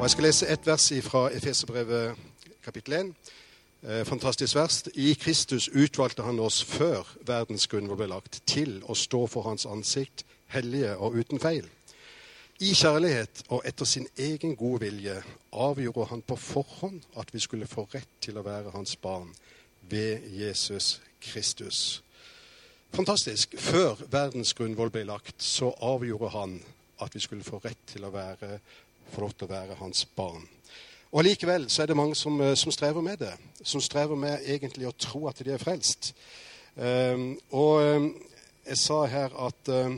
Og 0.00 0.04
Jeg 0.04 0.10
skal 0.10 0.24
lese 0.24 0.46
ett 0.48 0.66
vers 0.66 0.92
fra 1.02 1.28
Efeserbrevet 1.28 2.16
kapittel 2.64 2.92
1. 2.92 3.08
Eh, 3.82 4.04
fantastisk 4.04 4.56
vers. 4.56 4.82
I 4.94 5.12
Kristus 5.12 5.68
utvalgte 5.68 6.22
han 6.22 6.40
oss 6.40 6.64
før 6.64 7.04
verdens 7.28 7.66
grunnvoll 7.68 7.98
ble 8.00 8.06
lagt, 8.08 8.40
til 8.46 8.78
å 8.88 8.96
stå 8.96 9.26
for 9.28 9.44
hans 9.44 9.66
ansikt, 9.68 10.24
hellige 10.48 10.96
og 10.96 11.20
uten 11.20 11.40
feil. 11.40 11.68
I 12.64 12.72
kjærlighet 12.72 13.44
og 13.50 13.60
etter 13.68 13.84
sin 13.84 14.08
egen 14.16 14.56
gode 14.56 14.86
vilje 14.86 15.20
avgjorde 15.52 16.08
han 16.14 16.24
på 16.24 16.36
forhånd 16.36 17.04
at 17.20 17.34
vi 17.34 17.44
skulle 17.44 17.68
få 17.68 17.84
rett 17.92 18.16
til 18.24 18.40
å 18.40 18.46
være 18.48 18.72
hans 18.72 18.96
barn 18.96 19.28
ved 19.90 20.24
Jesus 20.32 21.02
Kristus. 21.20 22.02
Fantastisk. 22.96 23.52
Før 23.58 24.00
verdens 24.08 24.56
grunnvoll 24.56 24.96
ble 24.96 25.04
lagt, 25.04 25.42
så 25.44 25.74
avgjorde 25.76 26.32
han 26.32 26.62
at 27.04 27.14
vi 27.14 27.20
skulle 27.20 27.44
få 27.44 27.60
rett 27.60 27.84
til 27.92 28.08
å 28.08 28.16
være, 28.16 28.60
få 29.12 29.26
lov 29.26 29.34
til 29.34 29.48
å 29.48 29.52
være 29.52 29.78
hans 29.80 30.04
barn. 30.16 30.48
Og 31.10 31.24
Likevel 31.26 31.66
er 31.66 31.86
det 31.86 31.96
mange 31.96 32.14
som, 32.14 32.40
eh, 32.40 32.56
som, 32.56 32.72
strever 32.72 33.00
med 33.00 33.16
det. 33.16 33.32
Som 33.62 33.80
strever 33.80 34.16
med 34.16 34.44
egentlig 34.46 34.86
å 34.86 34.94
tro 34.98 35.26
at 35.28 35.38
de 35.44 35.52
er 35.52 35.58
frelst. 35.58 36.14
Um, 36.76 37.34
og 37.50 37.82
um, 37.82 38.06
jeg 38.66 38.78
sa 38.78 39.04
her 39.10 39.34
at 39.46 39.68
um, 39.68 39.96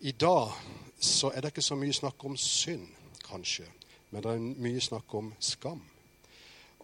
i 0.00 0.12
dag 0.12 0.52
så 1.00 1.32
er 1.34 1.40
det 1.40 1.50
ikke 1.50 1.66
så 1.66 1.74
mye 1.74 1.92
snakk 1.92 2.24
om 2.24 2.36
synd, 2.36 2.86
kanskje. 3.26 3.66
Men 4.10 4.22
det 4.22 4.30
er 4.30 4.46
mye 4.62 4.80
snakk 4.80 5.14
om 5.14 5.32
skam. 5.40 5.82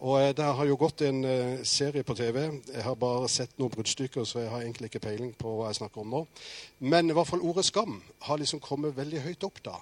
Og 0.01 0.21
eh, 0.21 0.31
Det 0.35 0.45
har 0.45 0.65
jo 0.65 0.77
gått 0.81 1.03
en 1.05 1.23
uh, 1.25 1.63
serie 1.63 2.03
på 2.03 2.15
TV. 2.17 2.39
Jeg 2.73 2.83
har 2.83 2.95
bare 2.97 3.29
sett 3.29 3.53
noen 3.59 3.73
bruddstykker, 3.73 4.25
så 4.25 4.39
jeg 4.41 4.49
har 4.49 4.63
egentlig 4.63 4.89
ikke 4.89 5.03
peiling 5.03 5.35
på 5.37 5.53
hva 5.57 5.69
jeg 5.69 5.81
snakker 5.81 6.01
om 6.01 6.09
nå. 6.09 6.23
Men 6.79 7.09
i 7.09 7.13
hvert 7.13 7.29
fall 7.29 7.45
ordet 7.45 7.67
skam 7.67 7.99
har 8.25 8.41
liksom 8.41 8.63
kommet 8.63 8.97
veldig 8.97 9.21
høyt 9.21 9.45
opp 9.45 9.61
da. 9.65 9.77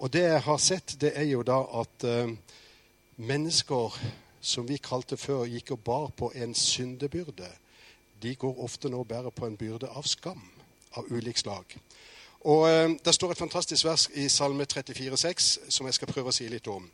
Og 0.00 0.12
det 0.12 0.24
jeg 0.24 0.42
har 0.46 0.58
sett, 0.64 0.96
det 1.00 1.12
er 1.12 1.28
jo 1.28 1.44
da 1.44 1.60
at 1.82 2.08
uh, 2.08 2.32
mennesker 3.20 4.00
som 4.40 4.64
vi 4.68 4.78
kalte 4.80 5.16
før, 5.20 5.44
gikk 5.44 5.74
og 5.76 5.82
bar 5.84 6.08
på 6.16 6.32
en 6.34 6.54
syndebyrde, 6.56 7.48
de 8.22 8.34
går 8.36 8.64
ofte 8.64 8.88
nå 8.88 9.02
bærer 9.04 9.30
på 9.30 9.46
en 9.46 9.56
byrde 9.56 9.88
av 9.92 10.08
skam 10.08 10.40
av 10.96 11.12
ulik 11.12 11.38
slag. 11.38 11.76
Og 12.48 12.68
eh, 12.70 12.90
Det 13.04 13.14
står 13.14 13.32
et 13.32 13.38
fantastisk 13.38 13.84
vers 13.84 14.08
i 14.14 14.28
Salme 14.28 14.64
34,6 14.64 15.68
som 15.68 15.86
jeg 15.86 15.94
skal 15.94 16.08
prøve 16.08 16.32
å 16.32 16.36
si 16.36 16.48
litt 16.48 16.68
om. 16.68 16.88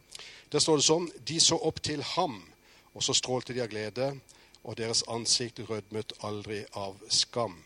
Der 0.53 0.63
står 0.63 0.81
det 0.81 0.87
sånn 0.87 1.09
De 1.27 1.39
så 1.41 1.59
opp 1.59 1.79
til 1.83 2.03
ham, 2.03 2.41
og 2.97 3.05
så 3.05 3.15
strålte 3.15 3.53
de 3.55 3.61
av 3.63 3.69
glede, 3.69 4.15
og 4.65 4.79
deres 4.79 5.05
ansikt 5.13 5.61
rødmet 5.69 6.17
aldri 6.25 6.65
av 6.75 6.97
skam. 7.13 7.59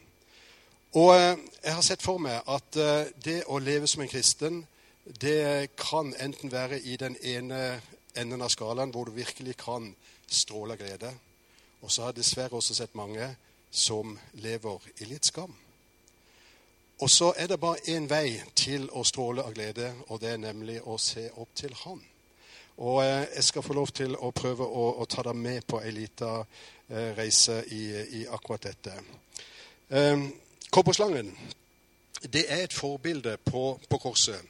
Og 0.92 1.14
eh, 1.14 1.39
Jeg 1.64 1.75
har 1.75 1.86
sett 1.86 2.03
for 2.03 2.19
meg 2.19 2.42
at 2.50 2.77
eh, 2.77 3.12
det 3.25 3.45
å 3.47 3.61
leve 3.62 3.86
som 3.86 4.03
en 4.03 4.11
kristen, 4.11 4.64
det 5.05 5.70
kan 5.78 6.12
enten 6.19 6.53
være 6.53 6.81
i 6.81 6.97
den 6.97 7.17
ene 7.23 7.81
enden 8.19 8.42
av 8.42 8.51
skalaen 8.51 8.91
hvor 8.91 9.06
du 9.06 9.14
virkelig 9.14 9.56
kan 9.56 9.95
stråle 10.27 10.75
av 10.75 10.83
glede. 10.83 11.12
Og 11.81 11.91
så 11.91 12.03
har 12.03 12.12
jeg 12.12 12.20
dessverre 12.20 12.58
også 12.58 12.75
sett 12.75 12.98
mange 12.98 13.31
som 13.70 14.19
lever 14.42 14.91
i 14.98 15.08
litt 15.08 15.31
skam. 15.31 15.55
Og 17.01 17.11
så 17.11 17.33
er 17.36 17.47
det 17.48 17.61
bare 17.61 17.81
én 17.89 18.11
vei 18.11 18.42
til 18.55 18.91
å 18.92 19.06
stråle 19.08 19.47
av 19.47 19.55
glede, 19.55 19.95
og 20.08 20.20
det 20.20 20.34
er 20.34 20.42
nemlig 20.42 20.83
å 20.84 20.98
se 21.01 21.31
opp 21.33 21.55
til 21.56 21.73
Han. 21.86 22.03
Og 22.81 23.03
eh, 23.05 23.27
jeg 23.36 23.45
skal 23.45 23.62
få 23.62 23.77
lov 23.77 23.92
til 23.92 24.17
å 24.17 24.33
prøve 24.33 24.64
å, 24.64 24.84
å 25.03 25.09
ta 25.11 25.25
deg 25.27 25.36
med 25.36 25.67
på 25.69 25.83
ei 25.84 25.92
lita 25.92 26.39
eh, 26.41 27.11
reise 27.17 27.61
i, 27.77 27.83
i, 28.20 28.27
akkurat 28.27 28.70
dette. 28.70 28.95
Eh, 29.91 30.28
Kobberslangen 30.70 31.34
det 32.20 32.45
er 32.53 32.64
et 32.64 32.73
forbilde 32.73 33.36
på, 33.45 33.81
på 33.89 33.98
korset. 33.98 34.41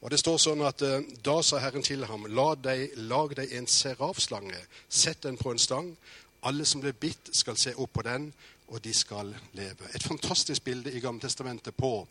Og 0.00 0.10
Det 0.10 0.18
står 0.20 0.38
sånn 0.40 0.62
at 0.64 0.82
eh, 0.82 1.02
da 1.24 1.40
sa 1.42 1.60
Herren 1.60 1.84
til 1.84 2.06
ham, 2.08 2.24
La 2.32 2.54
deg, 2.54 2.94
lag 2.96 3.34
deg 3.36 3.52
en 3.58 3.66
serafslange, 3.68 4.60
sett 4.88 5.22
den 5.22 5.36
på 5.36 5.52
en 5.52 5.60
stang. 5.60 5.90
Alle 6.48 6.64
som 6.64 6.80
ble 6.80 6.94
bitt, 6.94 7.32
skal 7.32 7.58
se 7.58 7.74
opp 7.76 7.92
på 7.98 8.04
den, 8.06 8.30
og 8.68 8.80
de 8.84 8.92
skal 8.94 9.32
leve. 9.56 9.88
Et 9.94 10.04
fantastisk 10.04 10.64
bilde 10.64 10.92
i 10.92 11.00
Gammeltestamentet 11.00 11.76
på 11.76 12.06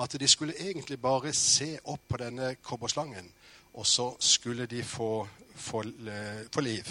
at 0.00 0.16
de 0.20 0.28
skulle 0.28 0.56
egentlig 0.60 1.00
bare 1.00 1.32
se 1.36 1.74
opp 1.84 2.04
på 2.08 2.20
denne 2.20 2.54
kobberslangen, 2.62 3.28
og 3.74 3.86
så 3.86 4.12
skulle 4.18 4.66
de 4.66 4.82
få, 4.84 5.28
få, 5.54 5.82
få 6.52 6.60
liv. 6.60 6.88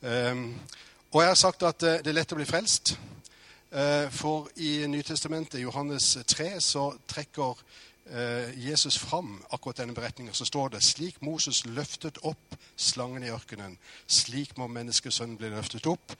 Um, 0.00 0.60
og 1.12 1.22
jeg 1.22 1.30
har 1.30 1.34
sagt 1.34 1.62
at 1.62 1.82
eh, 1.82 2.00
det 2.00 2.10
er 2.10 2.16
lett 2.16 2.32
å 2.32 2.38
bli 2.38 2.48
frelst. 2.48 2.96
Uh, 3.72 4.08
for 4.12 4.48
i 4.60 4.82
Nytestamentet, 4.88 5.60
Johannes 5.62 6.18
3, 6.28 6.48
så 6.60 6.90
trekker 7.08 7.54
uh, 7.56 8.48
Jesus 8.56 8.98
fram 9.00 9.38
akkurat 9.52 9.80
denne 9.80 9.94
beretningen. 9.94 10.34
så 10.34 10.44
står 10.44 10.74
det 10.74 10.82
slik 10.84 11.22
Moses 11.22 11.64
løftet 11.66 12.18
opp 12.22 12.56
slangen 12.76 13.24
i 13.24 13.30
ørkenen, 13.32 13.78
slik 14.06 14.56
må 14.56 14.66
menneskesønnen 14.68 15.38
bli 15.40 15.52
løftet 15.52 15.86
opp, 15.86 16.16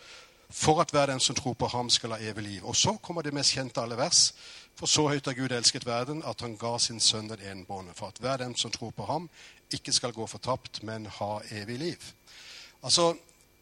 for 0.53 0.81
at 0.81 0.91
hver 0.91 1.07
den 1.07 1.21
som 1.21 1.35
tror 1.35 1.55
på 1.59 1.67
ham, 1.67 1.91
skal 1.91 2.15
ha 2.15 2.19
evig 2.21 2.45
liv. 2.45 2.67
Og 2.67 2.77
så 2.77 2.97
kommer 3.03 3.23
det 3.23 3.35
mest 3.35 3.55
kjente 3.57 3.81
alle 3.81 3.97
vers. 3.97 4.35
For 4.77 4.87
så 4.87 5.09
høyt 5.09 5.27
har 5.27 5.37
Gud 5.37 5.53
elsket 5.53 5.87
verden, 5.87 6.23
at 6.27 6.41
han 6.41 6.57
ga 6.57 6.79
sin 6.79 7.01
sønn 7.01 7.29
den 7.29 7.43
enbårne, 7.51 7.95
for 7.95 8.13
at 8.13 8.21
hver 8.21 8.37
den 8.37 8.57
som 8.57 8.71
tror 8.71 8.91
på 8.91 9.05
ham, 9.05 9.31
ikke 9.73 9.93
skal 9.93 10.13
gå 10.13 10.27
fortapt, 10.27 10.83
men 10.83 11.07
ha 11.07 11.39
evig 11.51 11.79
liv. 11.79 12.13
Altså, 12.83 13.15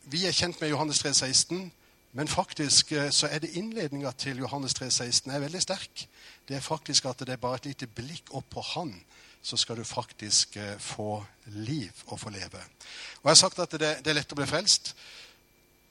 Vi 0.05 0.25
er 0.27 0.33
kjent 0.33 0.61
med 0.61 0.69
Johannes 0.69 0.99
3, 0.99 1.15
16, 1.15 1.73
men 2.13 2.29
faktisk 2.29 2.93
eh, 2.93 3.11
så 3.11 3.27
er 3.27 3.39
det 3.39 3.51
innledninga 3.55 4.11
til 4.11 4.39
Johannes 4.39 4.75
3, 4.75 4.91
16 4.91 5.31
er 5.31 5.39
veldig 5.39 5.61
sterk 5.63 6.09
det 6.51 6.57
er 6.57 6.67
faktisk 6.67 7.05
at 7.07 7.21
det 7.23 7.29
er 7.29 7.39
bare 7.39 7.61
et 7.61 7.67
lite 7.71 7.87
blikk 7.87 8.33
opp 8.35 8.49
på 8.51 8.63
Han, 8.75 8.91
så 9.43 9.57
skal 9.57 9.77
du 9.79 9.85
faktisk 9.85 10.57
eh, 10.57 10.79
få 10.79 11.23
liv 11.47 11.93
og 12.07 12.21
få 12.21 12.31
leve. 12.31 12.59
Og 13.23 13.25
Jeg 13.25 13.31
har 13.31 13.35
sagt 13.35 13.59
at 13.59 13.77
det 13.79 14.07
er 14.07 14.17
lett 14.19 14.33
å 14.35 14.39
bli 14.41 14.49
frelst. 14.51 14.97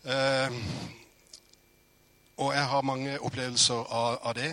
Eh, 0.04 0.52
og 2.38 2.54
jeg 2.54 2.66
har 2.66 2.82
mange 2.82 3.20
opplevelser 3.20 3.76
av, 3.92 4.20
av 4.24 4.36
det. 4.36 4.52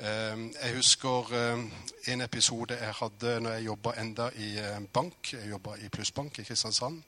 Eh, 0.00 0.44
jeg 0.62 0.76
husker 0.76 1.34
eh, 1.36 1.64
en 2.12 2.24
episode 2.24 2.78
jeg 2.80 2.94
hadde 3.00 3.34
når 3.40 3.58
jeg 3.58 3.66
jobba 3.66 3.92
enda 4.00 4.30
i 4.36 4.54
eh, 4.58 4.78
bank. 4.92 5.32
Jeg 5.32 5.50
jobba 5.50 5.76
i 5.76 5.88
Plussbank 5.92 6.38
i 6.38 6.46
Kristiansand. 6.48 7.02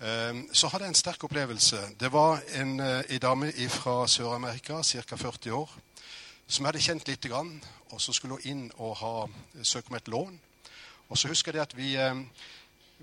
Eh, 0.00 0.44
så 0.52 0.70
hadde 0.70 0.84
jeg 0.84 0.94
en 0.94 1.02
sterk 1.02 1.24
opplevelse. 1.24 1.82
Det 2.00 2.12
var 2.12 2.38
en, 2.54 2.78
en 2.80 3.18
dame 3.22 3.50
fra 3.68 4.06
Sør-Amerika, 4.06 4.82
ca. 4.82 5.16
40 5.16 5.50
år 5.52 5.74
som 6.46 6.64
jeg 6.64 6.68
hadde 6.68 6.84
kjent 6.84 7.08
litt, 7.08 7.26
og 7.90 8.00
så 8.00 8.12
skulle 8.12 8.36
hun 8.36 8.46
inn 8.50 8.64
og 8.76 8.96
ha, 9.00 9.12
søke 9.62 9.90
om 9.90 9.96
et 9.96 10.08
lån. 10.08 10.34
Og 11.08 11.18
så 11.18 11.28
husker 11.28 11.56
jeg 11.56 11.62
at 11.62 11.76
vi, 11.76 11.94
eh, 11.96 12.14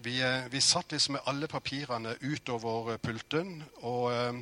vi, 0.02 0.22
eh, 0.22 0.48
vi 0.50 0.62
satt 0.62 0.92
liksom 0.92 1.14
med 1.14 1.22
alle 1.26 1.48
papirene 1.48 2.16
utover 2.22 2.98
pulten. 2.98 3.64
og 3.82 4.14
eh, 4.14 4.34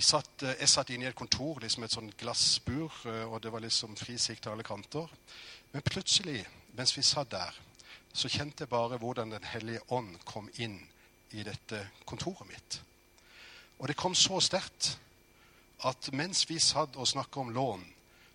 satt, 0.00 0.42
Jeg 0.42 0.68
satt 0.68 0.90
inne 0.90 1.04
i 1.04 1.08
et 1.08 1.14
kontor, 1.14 1.60
liksom 1.60 1.84
et 1.84 1.92
sånt 1.92 2.16
glassbur, 2.16 2.92
og 3.06 3.42
det 3.42 3.52
var 3.52 3.60
liksom 3.60 3.96
fri 3.96 4.18
sikt 4.18 4.42
til 4.42 4.52
alle 4.52 4.62
kanter. 4.62 5.08
Men 5.72 5.82
plutselig, 5.82 6.46
mens 6.72 6.96
vi 6.96 7.02
satt 7.02 7.30
der, 7.30 7.54
så 8.12 8.28
kjente 8.28 8.64
jeg 8.64 8.68
bare 8.68 8.98
hvordan 8.98 9.30
Den 9.30 9.44
hellige 9.44 9.80
ånd 9.92 10.18
kom 10.24 10.50
inn 10.56 10.80
i 11.30 11.42
dette 11.42 11.88
kontoret 12.04 12.48
mitt. 12.48 12.82
Og 13.78 13.88
det 13.88 13.96
kom 13.96 14.14
så 14.14 14.40
sterkt 14.40 14.98
at 15.84 16.12
mens 16.12 16.48
vi 16.48 16.58
satt 16.58 16.96
og 16.96 17.08
snakka 17.08 17.40
om 17.40 17.50
lån, 17.50 17.84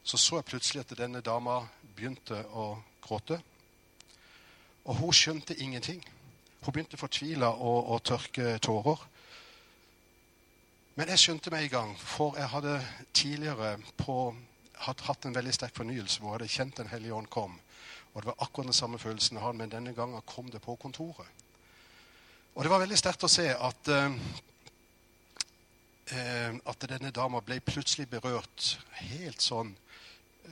så 0.04 0.18
så 0.18 0.36
jeg 0.36 0.46
plutselig 0.46 0.80
at 0.82 0.98
denne 0.98 1.22
dama 1.22 1.68
begynte 1.96 2.46
å 2.54 2.84
gråte. 3.02 3.42
Og 4.86 4.96
hun 4.96 5.14
skjønte 5.14 5.58
ingenting. 5.58 6.02
Hun 6.62 6.74
begynte 6.74 6.98
å 6.98 7.02
fortvile 7.02 7.48
og, 7.48 7.90
og 7.94 8.04
tørke 8.06 8.58
tårer. 8.64 9.08
Men 10.96 11.10
jeg 11.14 11.22
skjønte 11.24 11.52
meg 11.54 11.66
i 11.66 11.72
gang, 11.72 11.94
for 11.98 12.36
jeg 12.38 12.52
hadde 12.52 12.76
tidligere 13.14 13.76
på, 13.98 14.16
hadde 14.86 15.08
hatt 15.08 15.26
en 15.26 15.36
veldig 15.36 15.54
sterk 15.56 15.78
fornyelse 15.78 16.20
hvor 16.20 16.34
jeg 16.34 16.40
hadde 16.40 16.56
kjent 16.56 16.82
Den 16.82 16.92
hellige 16.92 17.16
ånd 17.16 17.30
kom. 17.32 17.56
Og 18.14 18.22
det 18.22 18.28
var 18.28 18.44
akkurat 18.44 18.68
den 18.68 18.76
samme 18.76 19.00
følelsen 19.00 19.38
jeg 19.38 19.46
hadde, 19.46 19.58
men 19.58 19.72
denne 19.72 19.94
gangen 19.96 20.22
kom 20.28 20.52
det 20.52 20.62
på 20.62 20.76
kontoret. 20.76 21.28
Og 22.56 22.64
det 22.64 22.72
var 22.74 22.84
veldig 22.84 22.98
sterkt 23.00 23.24
å 23.24 23.32
se 23.32 23.48
at 23.56 23.92
uh, 23.96 24.12
eh, 26.12 26.58
at 26.68 26.90
denne 26.92 27.14
dama 27.16 27.40
ble 27.46 27.62
plutselig 27.64 28.10
berørt 28.12 28.74
helt 29.00 29.42
sånn 29.42 29.72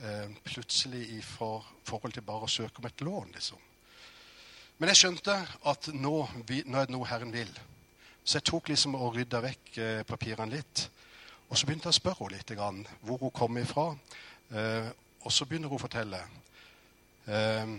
eh, 0.00 0.30
plutselig 0.46 1.02
i 1.18 1.20
for, 1.24 1.66
forhold 1.84 2.16
til 2.16 2.24
bare 2.24 2.48
å 2.48 2.54
søke 2.54 2.80
om 2.80 2.88
et 2.88 3.04
lån, 3.04 3.34
liksom. 3.36 3.60
Men 4.80 4.88
jeg 4.88 4.96
skjønte 4.96 5.34
at 5.68 5.86
nå, 5.92 6.14
nå 6.40 6.78
er 6.80 6.86
det 6.88 6.94
noe 6.94 7.04
Herren 7.04 7.34
vil. 7.34 7.50
Så 8.24 8.38
jeg 8.38 8.46
tok 8.48 8.70
liksom 8.70 8.94
og 8.96 9.12
rydda 9.12 9.42
vekk 9.44 9.66
eh, 9.76 10.02
papirene 10.08 10.54
litt. 10.54 10.86
Og 11.50 11.58
så 11.58 11.66
begynte 11.68 11.90
jeg 11.90 11.92
å 11.92 11.98
spørre 11.98 12.24
henne 12.24 12.38
litt 12.38 12.52
grann, 12.56 12.78
hvor 13.04 13.18
hun 13.20 13.34
kom 13.36 13.58
ifra. 13.60 13.90
Eh, 14.56 14.86
og 15.20 15.34
så 15.36 15.44
begynner 15.44 15.68
hun 15.68 15.76
å 15.76 15.82
fortelle. 15.82 16.20
Eh, 17.28 17.74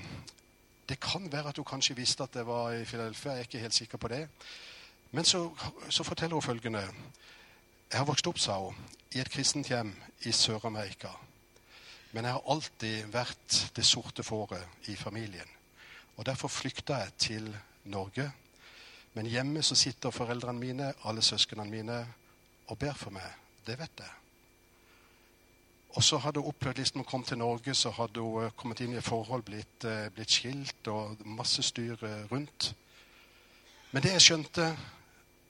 det 0.92 1.00
kan 1.01 1.25
være 1.33 1.50
at 1.50 1.57
hun 1.57 1.65
kanskje 1.71 1.95
visste 1.98 2.27
at 2.27 2.38
det 2.38 2.44
var 2.45 2.75
i 2.75 2.86
Philadelphia. 2.86 3.33
Jeg 3.33 3.48
er 3.48 3.50
ikke 3.50 3.63
helt 3.63 3.77
sikker 3.80 4.01
på 4.03 4.12
det. 4.12 4.21
Men 5.18 5.25
så, 5.25 5.42
så 5.89 6.06
forteller 6.06 6.38
hun 6.38 6.45
følgende. 6.45 6.83
Jeg 7.89 7.98
har 7.98 8.06
vokst 8.12 8.30
opp, 8.30 8.38
sa 8.44 8.59
hun, 8.62 8.77
i 9.18 9.24
et 9.24 9.31
kristent 9.33 9.74
hjem 9.74 9.95
i 10.30 10.36
Sør-Amerika. 10.36 11.15
Men 12.13 12.30
jeg 12.30 12.38
har 12.38 12.53
alltid 12.53 13.09
vært 13.09 13.57
det 13.74 13.88
sorte 13.89 14.21
fåret 14.27 14.86
i 14.94 14.95
familien. 15.00 15.57
Og 16.18 16.25
Derfor 16.25 16.48
flykta 16.48 16.96
jeg 16.96 17.13
til 17.18 17.58
Norge. 17.84 18.31
Men 19.13 19.25
hjemme 19.25 19.62
så 19.63 19.75
sitter 19.75 20.12
foreldrene 20.12 20.60
mine, 20.60 20.94
alle 21.04 21.22
søsknene 21.22 21.69
mine, 21.69 22.08
og 22.68 22.78
ber 22.80 22.94
for 22.94 23.12
meg. 23.12 23.28
Det 23.68 23.80
vet 23.80 24.00
jeg. 24.00 24.12
Og 25.92 26.04
så 26.04 26.18
hadde 26.18 26.40
hun 26.40 26.48
opplevd 26.48 26.78
liksom 26.78 27.00
hun 27.00 27.06
kom 27.06 27.24
til 27.24 27.38
Norge, 27.38 27.75
så 27.75 27.92
hadde 27.92 28.22
hun 28.22 28.46
eh, 28.46 28.52
kommet 28.56 28.80
inn 28.80 28.94
i 28.94 28.98
et 29.02 29.04
forhold, 29.04 29.44
blitt, 29.44 29.84
eh, 29.84 30.08
blitt 30.16 30.31
skilt 30.31 30.88
og 30.88 31.19
masse 31.28 31.63
styr 31.63 32.00
eh, 32.08 32.24
rundt. 32.31 32.72
Men 33.92 34.04
det 34.04 34.13
jeg 34.16 34.22
skjønte 34.22 34.72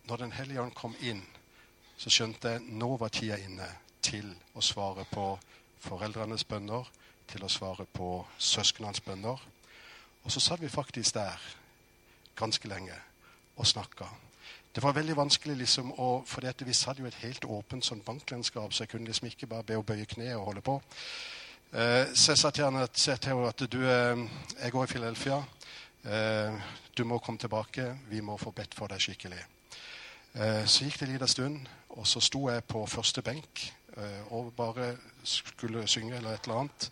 når 0.10 0.18
Den 0.18 0.32
hellige 0.32 0.62
ånd 0.62 0.74
kom 0.76 0.96
inn, 1.00 1.22
så 1.98 2.10
skjønte 2.10 2.56
jeg 2.56 2.62
nå 2.74 2.96
var 2.98 3.14
tida 3.14 3.38
inne 3.38 3.68
til 4.02 4.26
å 4.58 4.64
svare 4.66 5.06
på 5.12 5.26
foreldrenes 5.80 6.44
bønner, 6.50 6.90
til 7.30 7.46
å 7.46 7.50
svare 7.50 7.86
på 7.86 8.26
søsknenes 8.42 9.00
bønner. 9.06 9.38
Og 10.24 10.32
så 10.32 10.40
satt 10.40 10.62
vi 10.62 10.70
faktisk 10.70 11.16
der 11.16 11.40
ganske 12.36 12.68
lenge 12.68 12.96
og 13.56 13.68
snakka. 13.68 14.06
Det 14.76 14.84
var 14.84 14.96
veldig 14.96 15.18
vanskelig, 15.18 15.58
liksom, 15.58 15.92
å, 16.00 16.24
for 16.26 16.48
vi 16.64 16.74
satt 16.74 17.00
jo 17.00 17.06
et 17.06 17.22
helt 17.26 17.46
åpent 17.46 17.86
sånn 17.86 18.04
banklandskap, 18.06 18.72
så 18.74 18.86
jeg 18.86 18.94
kunne 18.94 19.10
liksom 19.10 19.28
ikke 19.28 19.50
bare 19.52 19.68
be 19.68 19.78
å 19.78 19.84
bøye 19.84 20.06
kne 20.08 20.30
og 20.38 20.46
holde 20.46 20.64
på. 20.64 20.78
Eh, 21.72 22.14
så 22.16 22.32
jeg 22.32 22.40
sa 22.40 22.52
til 22.56 22.70
henne 22.70 22.86
at, 22.86 23.66
du, 23.72 23.82
eh, 23.84 24.24
jeg 24.62 24.72
går 24.72 24.88
i 24.88 24.92
Philadelphia. 24.94 25.42
Eh, 26.06 26.62
du 26.98 27.04
må 27.04 27.20
komme 27.20 27.38
tilbake. 27.38 27.98
Vi 28.10 28.22
må 28.22 28.38
få 28.38 28.52
bedt 28.56 28.74
for 28.76 28.88
deg 28.88 29.04
skikkelig. 29.04 29.44
Eh, 30.34 30.64
så 30.66 30.86
gikk 30.86 31.00
det 31.00 31.08
en 31.08 31.14
liten 31.14 31.28
stund, 31.28 31.68
og 31.90 32.08
så 32.08 32.24
sto 32.24 32.46
jeg 32.48 32.64
på 32.64 32.86
første 32.88 33.22
benk 33.22 33.66
eh, 33.98 34.32
og 34.32 34.54
bare 34.56 34.94
skulle 35.24 35.84
synge 35.88 36.16
eller 36.16 36.38
et 36.38 36.48
eller 36.48 36.64
annet. 36.64 36.92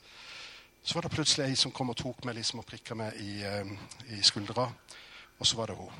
Så 0.90 0.94
var 0.94 1.02
det 1.02 1.12
plutselig 1.12 1.46
ei 1.46 1.56
som 1.56 1.70
kom 1.72 1.92
og 1.94 1.98
tok 2.02 2.24
meg 2.26 2.40
liksom 2.40 2.64
og 2.64 2.66
prikka 2.66 2.96
meg 2.98 3.18
i, 3.22 3.44
eh, 3.46 3.74
i 4.18 4.24
skuldra. 4.26 4.64
Og 5.38 5.46
så 5.46 5.58
var 5.58 5.70
det 5.70 5.76
hun. 5.78 5.92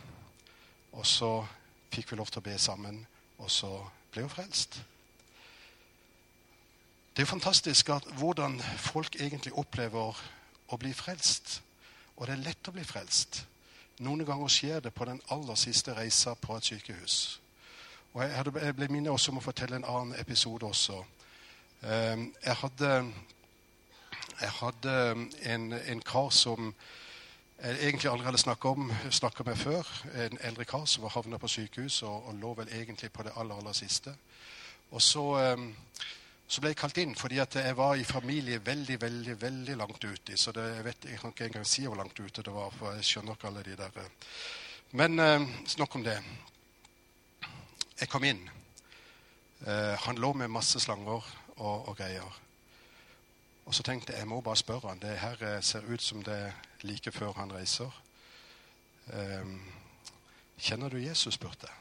Og 0.98 1.06
så 1.06 1.46
fikk 1.94 2.10
vi 2.10 2.18
lov 2.18 2.32
til 2.32 2.42
å 2.42 2.48
be 2.48 2.56
sammen, 2.58 3.06
og 3.38 3.52
så 3.52 3.70
ble 4.10 4.24
hun 4.26 4.34
frelst. 4.34 4.80
Det 7.14 7.22
er 7.22 7.28
jo 7.28 7.36
fantastisk 7.36 7.90
at 7.90 8.10
hvordan 8.18 8.58
folk 8.78 9.22
egentlig 9.22 9.54
opplever 9.54 10.18
å 10.68 10.82
bli 10.82 10.94
frelst. 10.94 11.62
Og 12.18 12.26
det 12.26 12.34
er 12.34 12.46
lett 12.50 12.68
å 12.68 12.74
bli 12.74 12.84
frelst. 12.84 13.44
Noen 14.00 14.26
ganger 14.26 14.50
skjer 14.50 14.80
det 14.80 14.94
på 14.98 15.06
den 15.06 15.22
aller 15.30 15.56
siste 15.56 15.94
reisa 15.94 16.34
på 16.34 16.58
et 16.58 16.66
sykehus. 16.66 17.40
Og 18.14 18.24
Jeg, 18.24 18.54
jeg 18.64 18.76
ble 18.76 18.90
minnet 18.90 19.14
også 19.14 19.32
om 19.32 19.38
å 19.38 19.50
fortelle 19.52 19.76
en 19.76 19.86
annen 19.86 20.18
episode 20.18 20.66
også. 20.66 21.04
Ehm, 21.84 22.34
jeg 22.42 22.56
hadde, 22.56 23.14
jeg 24.42 24.52
hadde 24.62 24.94
en, 25.44 25.74
en 25.74 26.02
kar 26.02 26.30
som 26.30 26.74
jeg 27.60 27.76
egentlig 27.90 28.08
aldri 28.12 28.26
hadde 28.26 28.40
snakka 29.12 29.44
med 29.44 29.58
før. 29.60 29.88
En 30.16 30.40
eldre 30.48 30.66
kar 30.66 30.86
som 30.88 31.04
var 31.04 31.12
havna 31.18 31.38
på 31.38 31.48
sykehus 31.52 32.02
og, 32.08 32.30
og, 32.30 32.38
lå 32.40 32.54
vel 32.62 32.72
egentlig 32.72 33.12
på 33.12 33.24
det 33.28 33.34
aller, 33.36 33.60
aller 33.60 33.76
siste. 33.76 34.14
Og 34.92 35.02
så, 35.02 35.24
um, 35.54 35.74
så, 36.48 36.62
ble 36.62 36.72
jeg 36.72 36.80
kalt 36.80 37.02
inn 37.04 37.16
fordi 37.20 37.42
at 37.44 37.60
jeg 37.60 37.78
var 37.78 38.00
i 38.00 38.08
familie 38.08 38.62
veldig 38.66 39.02
veldig, 39.02 39.42
veldig 39.42 39.76
langt 39.78 40.04
ute. 40.04 40.38
Så 40.38 40.56
det, 40.56 40.70
jeg, 40.78 40.86
vet, 40.86 41.10
jeg 41.12 41.20
kan 41.20 41.36
ikke 41.36 41.50
engang 41.52 41.68
si 41.68 41.86
hvor 41.86 42.00
langt 42.00 42.20
ute 42.20 42.44
det 42.48 42.54
var, 42.56 42.72
for 42.80 42.96
jeg 42.96 43.10
skjønner 43.12 43.36
ikke 43.36 43.52
alle 43.52 43.66
de 43.68 43.76
der. 43.84 44.04
Eh. 44.06 44.36
Men 44.92 45.20
snakk 45.68 45.80
nok 45.84 45.96
om 46.00 46.08
det. 46.08 46.18
Jeg 48.00 48.10
kom 48.10 48.24
inn. 48.24 48.46
Uh, 49.68 50.00
han 50.08 50.18
lå 50.18 50.32
med 50.34 50.48
masse 50.48 50.80
slanger 50.80 51.28
og, 51.58 51.90
og 51.90 51.98
greier. 51.98 52.40
Og 53.70 53.76
så 53.76 53.84
tenkte 53.86 54.14
jeg 54.14 54.24
jeg 54.24 54.28
må 54.28 54.42
bare 54.42 54.58
spørre 54.58 54.90
han. 54.90 55.00
Det 55.00 55.20
her 55.22 55.44
eh, 55.46 55.64
ser 55.64 55.86
ut 55.86 56.02
som 56.02 56.24
det 56.26 56.34
er 56.34 56.56
like 56.82 57.12
før 57.12 57.36
han 57.38 57.54
reiser. 57.54 58.02
Um, 59.14 59.62
kjenner 60.58 60.90
du 60.90 60.98
Jesus? 60.98 61.34
spurte 61.34 61.70
jeg. 61.70 61.76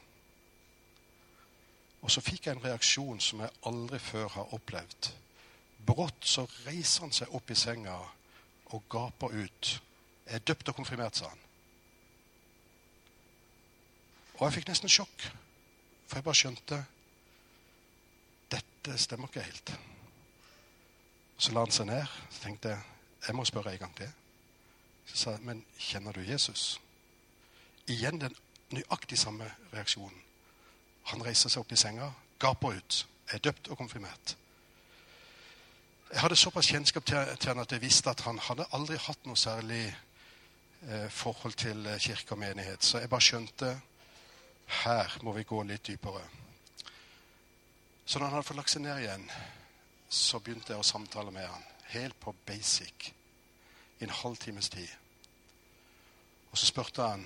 Og 2.01 2.11
så 2.11 2.21
fikk 2.21 2.45
jeg 2.45 2.55
en 2.55 2.63
reaksjon 2.63 3.19
som 3.19 3.41
jeg 3.41 3.57
aldri 3.65 3.99
før 3.99 4.29
har 4.37 4.53
opplevd. 4.53 5.11
Brått 5.85 6.29
så 6.29 6.45
reiser 6.67 7.07
han 7.07 7.15
seg 7.15 7.33
opp 7.33 7.49
i 7.49 7.57
senga 7.57 7.97
og 8.69 8.85
gaper 8.89 9.33
ut. 9.33 9.75
Jeg 10.29 10.35
er 10.35 10.45
døpt 10.45 10.69
og 10.69 10.77
konfirmert, 10.77 11.17
sa 11.17 11.33
han. 11.33 11.45
Og 14.37 14.45
jeg 14.45 14.59
fikk 14.59 14.69
nesten 14.69 14.93
sjokk, 14.93 15.31
for 16.05 16.19
jeg 16.19 16.29
bare 16.29 16.43
skjønte 16.45 16.83
dette 18.53 19.01
stemmer 19.01 19.33
ikke 19.33 19.49
helt. 19.49 19.79
Så 21.39 21.53
la 21.55 21.63
han 21.63 21.71
seg 21.71 21.87
ned. 21.87 22.07
Så 22.29 22.43
tenkte 22.43 22.75
jeg 22.75 22.85
jeg 23.27 23.35
må 23.35 23.43
spørre 23.45 23.73
en 23.73 23.81
gang 23.81 23.95
til. 23.95 24.11
Så 25.05 25.17
sa 25.17 25.31
jeg, 25.35 25.43
men 25.43 25.63
kjenner 25.79 26.15
du 26.15 26.21
Jesus? 26.23 26.79
Igjen 27.87 28.21
den 28.21 28.35
nøyaktig 28.71 29.17
samme 29.19 29.49
reaksjonen. 29.73 30.21
Han 31.11 31.23
reiser 31.25 31.49
seg 31.49 31.63
opp 31.63 31.73
i 31.73 31.79
senga, 31.79 32.11
gaper 32.39 32.77
ut. 32.77 32.99
Er 33.33 33.41
døpt 33.43 33.67
og 33.67 33.77
konfirmert. 33.77 34.35
Jeg 36.13 36.21
hadde 36.21 36.35
såpass 36.35 36.69
kjennskap 36.71 37.05
til, 37.05 37.35
til 37.37 37.51
han 37.51 37.61
at 37.61 37.71
jeg 37.71 37.81
visste 37.81 38.09
at 38.09 38.23
han 38.25 38.39
hadde 38.41 38.65
aldri 38.73 38.97
hatt 38.97 39.27
noe 39.29 39.37
særlig 39.37 39.83
eh, 40.87 41.09
forhold 41.13 41.53
til 41.53 41.85
eh, 41.85 41.99
kirke 42.01 42.33
og 42.33 42.41
menighet. 42.41 42.83
Så 42.83 43.01
jeg 43.01 43.09
bare 43.09 43.25
skjønte 43.25 43.75
her 44.83 45.17
må 45.21 45.33
vi 45.37 45.45
gå 45.49 45.61
litt 45.65 45.85
dypere. 45.85 46.23
Så 48.05 48.17
når 48.17 48.25
han 48.25 48.37
hadde 48.37 48.47
fått 48.47 48.57
lagt 48.57 48.73
seg 48.73 48.85
ned 48.85 49.03
igjen, 49.03 49.27
så 50.09 50.39
begynte 50.39 50.73
jeg 50.73 50.81
å 50.81 50.87
samtale 50.87 51.31
med 51.31 51.47
han. 51.47 51.65
Helt 51.93 52.19
på 52.19 52.33
basic. 52.45 53.11
I 53.99 54.07
en 54.07 54.15
halvtimes 54.21 54.69
tid. 54.69 54.89
Og 56.51 56.57
så 56.57 56.69
spurte 56.69 57.05
han 57.05 57.25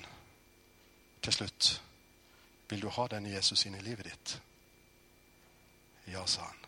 til 1.23 1.33
slutt 1.33 1.69
vil 2.69 2.81
du 2.81 2.89
ha 2.89 3.05
denne 3.11 3.31
Jesus 3.31 3.65
inn 3.67 3.77
i 3.77 3.83
livet 3.85 4.07
ditt. 4.09 4.33
Ja, 6.09 6.25
sa 6.27 6.47
han. 6.47 6.63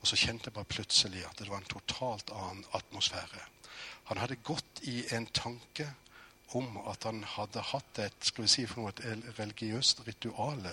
Og 0.00 0.08
så 0.08 0.18
kjente 0.18 0.48
jeg 0.48 0.56
bare 0.56 0.70
plutselig 0.70 1.24
at 1.26 1.38
det 1.38 1.50
var 1.50 1.60
en 1.60 1.70
totalt 1.70 2.32
annen 2.34 2.64
atmosfære. 2.78 3.42
Han 4.10 4.20
hadde 4.22 4.40
gått 4.46 4.82
i 4.88 5.04
en 5.14 5.26
tanke 5.34 5.90
om 6.56 6.78
at 6.86 7.04
han 7.04 7.24
hadde 7.26 7.64
hatt 7.72 8.00
et 8.02 8.28
skal 8.30 8.46
vi 8.46 8.50
si 8.50 8.66
for 8.70 8.82
noe, 8.82 8.94
et 8.94 9.38
religiøst 9.38 10.04
rituale 10.06 10.72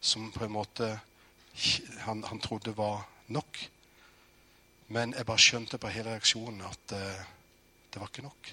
som 0.00 0.32
på 0.34 0.44
en 0.44 0.54
måte 0.54 0.90
han, 2.04 2.24
han 2.26 2.42
trodde 2.42 2.74
var 2.76 3.06
nok. 3.26 3.70
Men 4.88 5.14
jeg 5.16 5.26
bare 5.26 5.40
skjønte 5.40 5.78
på 5.78 5.92
hele 5.92 6.14
reaksjonen 6.14 6.60
at 6.66 6.92
uh, 6.92 7.24
det 7.92 8.00
var 8.00 8.10
ikke 8.10 8.26
nok. 8.26 8.50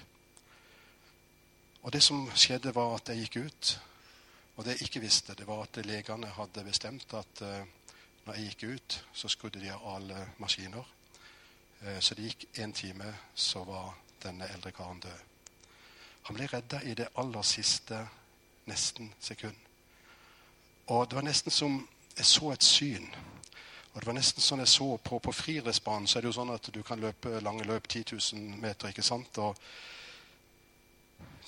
Og 1.82 1.92
det 1.92 2.02
som 2.02 2.28
skjedde, 2.34 2.74
var 2.74 2.94
at 2.96 3.08
jeg 3.08 3.26
gikk 3.26 3.36
ut. 3.46 3.72
Og 4.56 4.64
det 4.64 4.76
jeg 4.76 4.88
ikke 4.88 5.00
visste, 5.00 5.34
det 5.34 5.46
var 5.46 5.64
at 5.64 5.82
legene 5.86 6.30
hadde 6.36 6.64
bestemt 6.64 7.14
at 7.18 7.42
uh, 7.42 7.64
når 8.24 8.38
jeg 8.38 8.52
gikk 8.52 8.64
ut, 8.74 8.98
så 9.12 9.28
skrudde 9.28 9.60
de 9.60 9.72
av 9.72 9.84
alle 9.96 10.28
maskiner. 10.38 10.88
Uh, 11.82 11.98
så 12.00 12.14
det 12.14 12.30
gikk 12.30 12.46
én 12.62 12.72
time, 12.72 13.14
så 13.34 13.64
var 13.64 13.92
denne 14.22 14.48
eldre 14.54 14.72
karen 14.72 15.00
død. 15.02 15.28
Han 16.22 16.38
ble 16.38 16.46
redda 16.46 16.82
i 16.86 16.94
det 16.94 17.08
aller 17.18 17.42
siste 17.42 17.98
nesten 18.70 19.10
sekund. 19.20 19.56
Og 20.86 21.08
det 21.08 21.16
var 21.16 21.26
nesten 21.26 21.50
som 21.50 21.88
jeg 22.16 22.26
så 22.26 22.52
et 22.52 22.64
syn. 22.64 23.08
Og 23.92 24.00
det 24.00 24.08
var 24.08 24.16
nesten 24.16 24.40
sånn 24.40 24.62
jeg 24.62 24.72
så 24.72 24.86
På, 25.04 25.18
på 25.20 25.34
friidrettsbanen 25.36 26.08
så 26.08 26.18
er 26.18 26.24
det 26.24 26.30
jo 26.30 26.38
sånn 26.38 26.54
at 26.54 26.68
du 26.72 26.80
kan 26.86 27.00
løpe 27.00 27.40
lange 27.44 27.66
løp 27.68 27.88
10 27.88 28.14
000 28.14 28.60
meter. 28.62 28.88
ikke 28.88 29.04
sant? 29.04 29.38
Og 29.38 29.58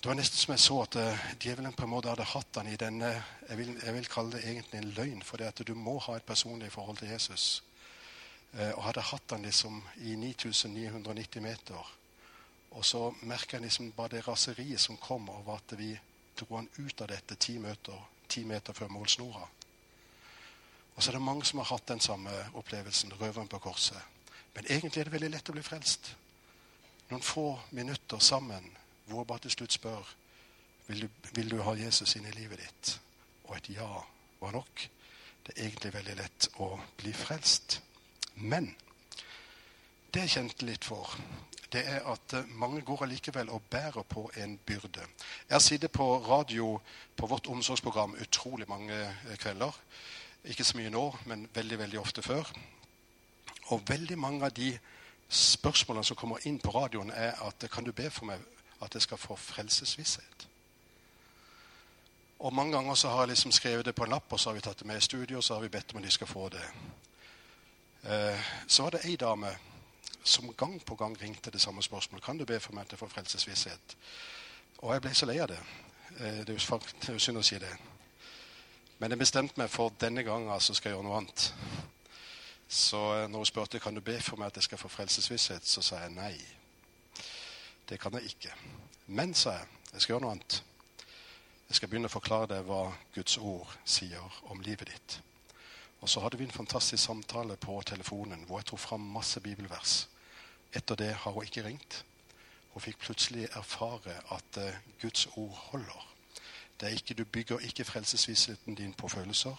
det 0.04 0.10
var 0.10 0.18
nesten 0.18 0.36
som 0.36 0.52
jeg 0.52 0.60
så 0.60 0.74
at 0.82 0.96
uh, 1.00 1.20
djevelen 1.40 1.72
på 1.72 1.86
en 1.86 1.92
måte 1.94 2.10
hadde 2.12 2.26
hatt 2.28 2.58
han 2.60 2.68
i 2.68 2.76
denne 2.76 3.08
jeg 3.48 3.56
vil, 3.56 3.70
jeg 3.80 3.94
vil 3.94 4.08
kalle 4.12 4.34
det 4.34 4.42
egentlig 4.44 4.80
en 4.82 4.90
løgn, 4.98 5.22
for 5.24 5.40
det 5.40 5.48
at 5.48 5.62
du 5.64 5.72
må 5.74 5.94
ha 6.04 6.18
et 6.18 6.26
personlig 6.28 6.68
forhold 6.74 7.00
til 7.00 7.08
Jesus. 7.08 7.62
Uh, 8.52 8.74
og 8.74 8.82
hadde 8.90 9.06
hatt 9.08 9.32
han 9.32 9.48
liksom 9.48 9.80
i 10.04 10.12
9990 10.20 11.40
meter. 11.40 11.94
Og 12.76 12.84
så 12.84 13.06
merker 13.22 13.56
jeg 13.56 13.70
liksom 13.70 13.92
bare 13.96 14.18
det 14.18 14.26
raseriet 14.28 14.82
som 14.82 15.00
kom 15.00 15.30
over 15.32 15.56
at 15.56 15.72
vi 15.78 15.94
dro 16.36 16.58
han 16.58 16.68
ut 16.76 17.00
av 17.00 17.08
dette 17.08 17.40
ti 17.40 17.56
meter, 17.62 17.96
ti 18.28 18.44
meter 18.44 18.76
før 18.76 18.92
målsnora. 18.92 19.48
Og 20.94 21.02
så 21.02 21.10
er 21.10 21.18
det 21.18 21.22
mange 21.26 21.44
som 21.44 21.58
har 21.58 21.72
hatt 21.72 21.88
den 21.88 22.00
samme 22.00 22.32
opplevelsen, 22.54 23.12
røveren 23.20 23.48
på 23.48 23.58
korset. 23.58 23.98
Men 24.54 24.66
egentlig 24.68 25.00
er 25.00 25.08
det 25.08 25.16
veldig 25.16 25.32
lett 25.34 25.50
å 25.50 25.56
bli 25.56 25.64
frelst. 25.66 26.12
Noen 27.10 27.24
få 27.24 27.48
minutter 27.74 28.22
sammen 28.22 28.70
hvor 29.08 29.26
bare 29.28 29.44
til 29.44 29.56
slutt 29.56 29.74
spør 29.74 30.14
vil 30.86 31.04
du, 31.04 31.08
vil 31.34 31.50
du 31.50 31.58
ha 31.64 31.74
Jesus 31.76 32.16
inn 32.16 32.28
i 32.28 32.36
livet 32.36 32.60
ditt. 32.60 32.94
Og 33.48 33.56
et 33.56 33.70
ja 33.74 33.88
var 34.40 34.54
nok. 34.54 34.86
Det 35.44 35.56
er 35.56 35.66
egentlig 35.66 35.92
veldig 35.94 36.16
lett 36.20 36.48
å 36.64 36.70
bli 37.00 37.12
frelst. 37.16 37.80
Men 38.36 38.70
det 40.14 40.24
jeg 40.24 40.36
kjente 40.36 40.66
litt 40.68 40.86
for, 40.86 41.10
det 41.74 41.82
er 41.90 42.04
at 42.06 42.36
mange 42.54 42.84
går 42.86 43.04
allikevel 43.04 43.50
og 43.50 43.64
bærer 43.70 44.06
på 44.06 44.28
en 44.40 44.54
byrde. 44.66 45.02
Jeg 45.48 45.54
har 45.56 45.62
sittet 45.64 45.92
på 45.92 46.06
radio 46.22 46.76
på 47.16 47.26
vårt 47.26 47.48
omsorgsprogram 47.50 48.14
utrolig 48.22 48.68
mange 48.70 49.00
kvelder. 49.42 49.74
Ikke 50.44 50.64
så 50.64 50.76
mye 50.76 50.90
nå, 50.90 51.04
men 51.26 51.48
veldig 51.54 51.78
veldig 51.78 52.00
ofte 52.00 52.22
før. 52.22 52.50
Og 53.72 53.82
veldig 53.88 54.18
mange 54.18 54.44
av 54.44 54.52
de 54.52 54.78
spørsmålene 55.28 56.04
som 56.04 56.16
kommer 56.16 56.44
inn 56.46 56.58
på 56.60 56.70
radioen, 56.74 57.10
er 57.10 57.38
at 57.46 57.64
kan 57.72 57.84
du 57.84 57.92
be 57.92 58.10
for 58.10 58.28
meg 58.28 58.42
at 58.84 58.94
jeg 58.94 59.02
skal 59.02 59.18
få 59.18 59.36
frelsesvisshet. 59.36 60.48
Og 62.38 62.52
Mange 62.52 62.76
ganger 62.76 62.94
så 62.94 63.08
har 63.08 63.18
jeg 63.18 63.28
liksom 63.28 63.52
skrevet 63.52 63.86
det 63.86 63.94
på 63.94 64.04
en 64.04 64.10
lapp, 64.10 64.32
og 64.32 64.40
så 64.40 64.50
har 64.50 64.54
vi 64.54 64.60
tatt 64.60 64.78
det 64.78 64.86
med 64.86 64.96
i 64.96 65.00
studio, 65.00 65.36
og 65.36 65.44
så 65.44 65.54
har 65.54 65.62
vi 65.62 65.68
bedt 65.68 65.92
om 65.94 65.98
at 65.98 66.04
de 66.04 66.10
skal 66.10 66.26
få 66.26 66.48
det. 66.48 66.64
Eh, 68.04 68.40
så 68.66 68.82
var 68.82 68.90
det 68.90 69.04
ei 69.04 69.16
dame 69.16 69.56
som 70.24 70.52
gang 70.52 70.84
på 70.84 70.94
gang 70.94 71.16
ringte 71.22 71.50
det 71.50 71.60
samme 71.60 71.82
spørsmålet. 71.82 72.24
Kan 72.24 72.38
du 72.38 72.44
be 72.44 72.60
for 72.60 72.72
meg 72.72 72.84
at 72.84 72.92
jeg 72.92 72.98
får 72.98 73.08
frelsesvisshet? 73.08 73.96
Og 74.78 74.92
jeg 74.92 75.00
ble 75.00 75.14
så 75.14 75.26
lei 75.26 75.38
av 75.38 75.48
det. 75.48 75.60
Eh, 76.20 76.44
det 76.46 76.56
er 76.56 77.12
jo 77.12 77.18
synd 77.18 77.38
å 77.38 77.42
si 77.42 77.58
det. 77.58 77.72
Men 78.98 79.10
jeg 79.10 79.18
bestemte 79.18 79.58
meg 79.60 79.70
for 79.72 79.94
denne 80.00 80.22
gangen 80.22 80.52
altså 80.54 80.74
skal 80.74 80.90
jeg 80.90 80.98
gjøre 80.98 81.08
noe 81.08 81.22
annet. 81.22 81.48
Så 82.68 83.00
eh, 83.14 83.26
når 83.30 83.42
hun 83.42 83.48
spurte 83.48 83.80
kan 83.82 83.94
du 83.94 84.00
be 84.04 84.16
for 84.22 84.40
meg 84.40 84.52
at 84.52 84.60
jeg 84.60 84.68
skal 84.68 84.80
få 84.80 84.88
frelsesvisshet, 84.88 85.66
så 85.66 85.82
sa 85.82 86.04
jeg 86.04 86.14
nei. 86.14 86.34
Det 87.88 87.98
kan 88.00 88.14
jeg 88.16 88.32
ikke. 88.32 88.54
Men, 89.06 89.34
sa 89.34 89.58
jeg, 89.58 89.68
jeg 89.92 90.00
skal 90.00 90.14
gjøre 90.14 90.24
noe 90.24 90.36
annet. 90.38 90.62
Jeg 91.68 91.78
skal 91.78 91.90
begynne 91.90 92.08
å 92.08 92.14
forklare 92.14 92.48
deg 92.54 92.66
hva 92.68 92.86
Guds 93.14 93.36
ord 93.38 93.70
sier 93.88 94.40
om 94.52 94.62
livet 94.64 94.90
ditt. 94.92 95.18
Og 96.04 96.08
så 96.08 96.20
hadde 96.20 96.38
vi 96.38 96.44
en 96.44 96.54
fantastisk 96.54 97.02
samtale 97.02 97.56
på 97.56 97.78
telefonen 97.88 98.42
hvor 98.46 98.60
jeg 98.60 98.68
tok 98.72 98.82
fram 98.82 99.06
masse 99.14 99.40
bibelvers. 99.40 100.04
Etter 100.76 100.98
det 101.00 101.12
har 101.22 101.32
hun 101.32 101.46
ikke 101.46 101.64
ringt. 101.64 102.02
Hun 102.74 102.82
fikk 102.84 102.98
plutselig 103.06 103.46
erfare 103.56 104.18
at 104.34 104.58
uh, 104.60 104.76
Guds 105.00 105.28
ord 105.36 105.54
holder. 105.70 106.13
Ikke, 106.83 107.14
du 107.14 107.25
bygger 107.25 107.59
ikke 107.59 107.85
frelsesvissheten 107.85 108.75
din 108.75 108.93
på 108.93 109.09
følelser, 109.09 109.57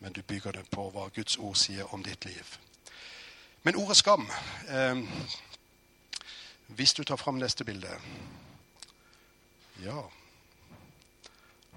men 0.00 0.12
du 0.12 0.22
bygger 0.22 0.52
den 0.52 0.66
på 0.70 0.90
hva 0.90 1.08
Guds 1.08 1.36
ord 1.36 1.56
sier 1.56 1.94
om 1.94 2.04
ditt 2.04 2.24
liv. 2.24 2.58
Men 3.62 3.76
ordet 3.76 3.96
skam 3.96 4.28
eh, 4.68 5.00
Hvis 6.66 6.94
du 6.94 7.02
tar 7.04 7.16
fram 7.16 7.34
neste 7.34 7.64
bilde 7.64 7.90
Ja 9.82 10.04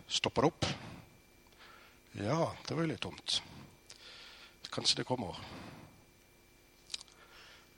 Stopper 0.07 0.41
det 0.41 0.51
opp? 0.51 0.65
Ja, 2.13 2.55
det 2.67 2.75
var 2.75 2.83
jo 2.83 2.89
litt 2.89 3.01
tomt. 3.01 3.41
Kanskje 4.69 5.01
det 5.01 5.05
kommer. 5.05 5.37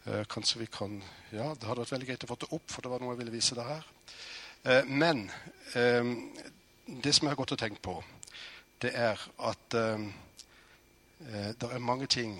Eh, 0.06 0.24
kanskje 0.26 0.60
vi 0.60 0.68
kan 0.68 1.04
Ja, 1.32 1.54
det 1.54 1.68
hadde 1.68 1.84
vært 1.84 1.92
veldig 1.92 2.08
greit 2.08 2.24
å 2.24 2.30
få 2.32 2.38
det 2.40 2.52
opp, 2.56 2.72
for 2.72 2.82
det 2.82 2.92
var 2.92 3.04
noe 3.04 3.14
jeg 3.14 3.22
ville 3.22 3.36
vise 3.36 3.56
deg 3.56 3.68
her. 3.68 3.86
Eh, 4.64 4.88
men 4.88 5.26
eh, 5.76 6.16
det 7.04 7.14
som 7.16 7.28
jeg 7.28 7.32
har 7.32 7.40
gått 7.40 7.54
og 7.56 7.62
tenkt 7.62 7.82
på, 7.82 7.96
det 8.82 8.92
er 8.98 9.20
at 9.40 9.78
det 11.62 11.68
er 11.70 11.80
mange 11.80 12.08
ting 12.10 12.40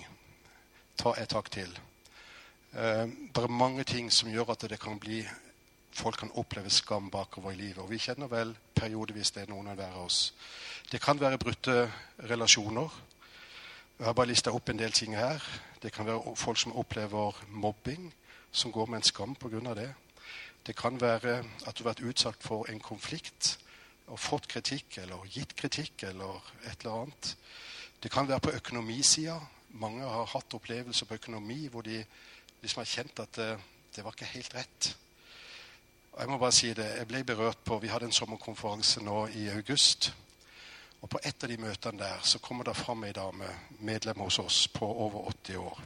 ta 0.98 1.14
et 1.16 1.30
tak 1.30 1.50
til. 1.50 1.70
det 2.72 3.38
er 3.42 3.48
mange 3.48 3.84
ting 3.84 4.10
som 4.12 4.30
gjør 4.30 4.50
at 4.52 4.66
det 4.70 4.80
kan 4.80 4.98
bli 4.98 5.22
folk 5.92 6.18
kan 6.18 6.30
oppleve 6.34 6.70
skam 6.70 7.10
bakover 7.10 7.52
i 7.52 7.56
livet. 7.56 7.78
Og 7.78 7.90
vi 7.90 7.98
kjenner 7.98 8.30
vel 8.30 8.54
periodevis 8.74 9.30
det 9.36 9.48
noen 9.48 9.68
av 9.74 9.98
oss. 10.00 10.32
Det 10.90 11.00
kan 11.00 11.20
være 11.20 11.38
brutte 11.38 11.90
relasjoner. 12.28 12.88
Jeg 13.98 14.06
har 14.06 14.16
bare 14.16 14.32
lista 14.32 14.52
opp 14.52 14.68
en 14.68 14.80
del 14.80 14.92
ting 14.92 15.16
her. 15.16 15.42
Det 15.82 15.92
kan 15.92 16.06
være 16.06 16.36
folk 16.36 16.58
som 16.58 16.76
opplever 16.76 17.44
mobbing, 17.48 18.12
som 18.52 18.72
går 18.72 18.86
med 18.86 18.96
en 18.96 19.02
skam 19.02 19.34
pga. 19.34 19.74
det. 19.74 19.94
Det 20.66 20.76
kan 20.76 21.00
være 21.00 21.44
at 21.66 21.78
du 21.78 21.84
har 21.84 21.92
vært 21.94 22.08
utsatt 22.08 22.42
for 22.42 22.70
en 22.70 22.80
konflikt 22.80 23.58
og 24.12 24.20
fått 24.20 24.48
kritikk 24.50 24.98
eller 25.00 25.28
gitt 25.32 25.54
kritikk 25.56 26.04
eller 26.10 26.40
et 26.68 26.82
eller 26.82 27.02
annet. 27.02 27.36
Det 28.02 28.10
kan 28.12 28.28
være 28.28 28.44
på 28.44 28.56
økonomisida. 28.58 29.38
Mange 29.80 30.04
har 30.04 30.28
hatt 30.34 30.54
opplevelser 30.54 31.08
på 31.08 31.16
økonomi 31.16 31.62
hvor 31.72 31.86
de 31.86 32.02
liksom 32.60 32.82
har 32.82 32.90
kjent 32.90 33.22
at 33.24 33.38
det, 33.38 33.52
det 33.96 34.04
var 34.04 34.12
ikke 34.12 34.34
helt 34.34 34.54
rett. 34.54 34.90
Jeg 36.18 36.28
må 36.28 36.36
bare 36.38 36.52
si 36.52 36.74
det, 36.76 36.90
jeg 36.98 37.08
ble 37.08 37.22
berørt 37.24 37.62
på, 37.64 37.78
Vi 37.78 37.88
hadde 37.88 38.10
en 38.10 38.12
sommerkonferanse 38.12 39.00
nå 39.00 39.26
i 39.32 39.46
august. 39.48 40.12
Og 41.00 41.08
På 41.08 41.18
et 41.24 41.44
av 41.44 41.48
de 41.48 41.56
møtene 41.56 41.98
der 41.98 42.20
så 42.22 42.38
kommer 42.38 42.64
det 42.64 42.76
fram 42.76 43.04
ei 43.04 43.12
dame, 43.12 43.48
medlem 43.80 44.20
hos 44.20 44.38
oss, 44.38 44.68
på 44.68 44.86
over 44.86 45.32
80 45.32 45.56
år. 45.56 45.80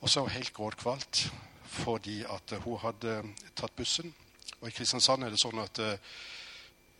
Og 0.00 0.08
så 0.08 0.24
helt 0.24 0.54
gråtkvalt 0.54 1.28
fordi 1.68 2.22
at 2.24 2.54
hun 2.64 2.78
hadde 2.80 3.22
tatt 3.56 3.76
bussen. 3.76 4.14
Og 4.60 4.68
I 4.68 4.72
Kristiansand 4.72 5.24
er 5.24 5.30
det 5.30 5.40
sånn 5.40 5.60
at 5.60 5.78
uh, 5.78 5.98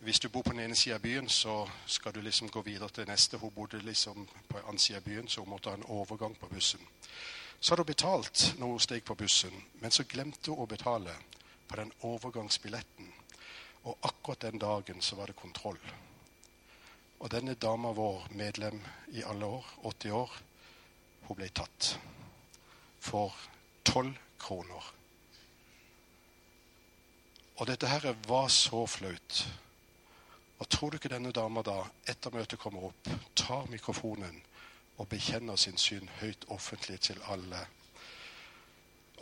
hvis 0.01 0.21
du 0.21 0.29
bor 0.29 0.43
på 0.43 0.53
den 0.53 0.61
ene 0.61 0.77
sida 0.77 0.95
av 0.95 1.03
byen, 1.03 1.29
så 1.29 1.69
skal 1.87 2.15
du 2.15 2.21
liksom 2.21 2.51
gå 2.51 2.63
videre 2.63 2.89
til 2.89 3.09
neste. 3.09 3.39
Hun 3.39 3.51
bodde 3.51 3.79
liksom 3.83 4.27
på 4.49 4.59
den 4.59 4.67
andre 4.67 4.79
sida 4.79 4.99
av 4.99 5.05
byen, 5.05 5.29
så 5.29 5.41
hun 5.41 5.51
måtte 5.51 5.71
ha 5.71 5.77
en 5.77 5.89
overgang 5.89 6.37
på 6.39 6.47
bussen. 6.47 6.81
Så 7.61 7.73
hadde 7.73 7.83
hun 7.83 7.93
betalt 7.93 8.55
når 8.59 8.67
hun 8.67 8.81
steg 8.81 9.05
på 9.05 9.15
bussen, 9.15 9.65
men 9.81 9.91
så 9.91 10.07
glemte 10.07 10.51
hun 10.51 10.63
å 10.63 10.71
betale 10.71 11.15
på 11.69 11.77
den 11.77 11.93
overgangsbilletten. 12.07 13.13
Og 13.83 13.99
akkurat 14.03 14.41
den 14.41 14.59
dagen 14.59 15.03
så 15.03 15.17
var 15.17 15.27
det 15.27 15.37
kontroll. 15.37 15.81
Og 17.19 17.31
denne 17.31 17.55
dama 17.55 17.91
vår, 17.93 18.29
medlem 18.31 18.81
i 19.11 19.23
alle 19.27 19.47
år, 19.47 19.67
80 19.83 20.13
år, 20.15 20.39
hun 21.27 21.37
ble 21.37 21.49
tatt 21.51 21.99
for 23.01 23.35
12 23.85 24.15
kroner. 24.39 24.93
Og 27.59 27.67
dette 27.67 27.91
her 27.91 28.15
var 28.29 28.49
så 28.49 28.87
flaut. 28.87 29.49
Og 30.59 30.69
tror 30.69 30.91
du 30.91 30.99
ikke 30.99 31.13
denne 31.13 31.33
dama 31.33 31.63
da, 31.63 31.81
etter 32.11 32.35
møtet 32.35 32.59
kommer 32.59 32.89
opp, 32.91 33.11
tar 33.39 33.69
mikrofonen 33.71 34.41
og 34.99 35.09
bekjenner 35.11 35.57
sin 35.57 35.79
syn 35.79 36.09
høyt 36.19 36.49
offentlig 36.55 36.99
til 37.07 37.21
alle? 37.31 37.61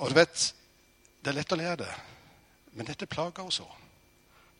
Og 0.00 0.10
du 0.10 0.16
vet, 0.16 0.54
det 1.20 1.32
er 1.32 1.38
lett 1.38 1.52
å 1.52 1.58
le 1.60 1.68
av 1.72 1.80
det, 1.80 1.92
men 2.76 2.88
dette 2.88 3.08
plager 3.10 3.44
oss 3.44 3.60
òg. 3.64 3.74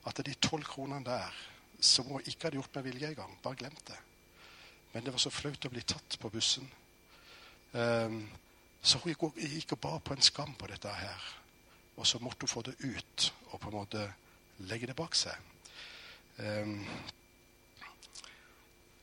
At 0.07 0.21
de 0.25 0.37
tolv 0.41 0.69
kronene 0.69 1.05
der 1.05 1.39
som 1.81 2.09
hun 2.09 2.25
ikke 2.25 2.47
hadde 2.47 2.61
gjort 2.61 2.77
med 2.79 2.87
vilje 2.87 3.09
engang. 3.11 3.33
Bare 3.43 3.59
glemt 3.59 3.83
det. 3.89 3.99
Men 4.93 5.05
det 5.05 5.13
var 5.13 5.21
så 5.21 5.33
flaut 5.35 5.67
å 5.67 5.73
bli 5.73 5.83
tatt 5.85 6.17
på 6.21 6.31
bussen. 6.33 6.69
Um, 7.73 8.23
så 8.81 9.01
hun 9.03 9.13
gikk 9.13 9.75
og 9.75 9.83
ba 9.83 9.99
på 9.99 10.15
en 10.15 10.25
skam 10.25 10.55
på 10.57 10.69
dette 10.71 10.93
her. 10.93 11.27
Og 11.97 12.07
så 12.07 12.21
måtte 12.23 12.47
hun 12.47 12.53
få 12.53 12.63
det 12.65 12.77
ut 12.81 13.33
og 13.51 13.61
på 13.61 13.69
en 13.71 13.79
måte 13.81 14.07
legge 14.71 14.89
det 14.89 14.97
bak 14.97 15.17
seg. 15.19 15.37
Um, 16.39 16.87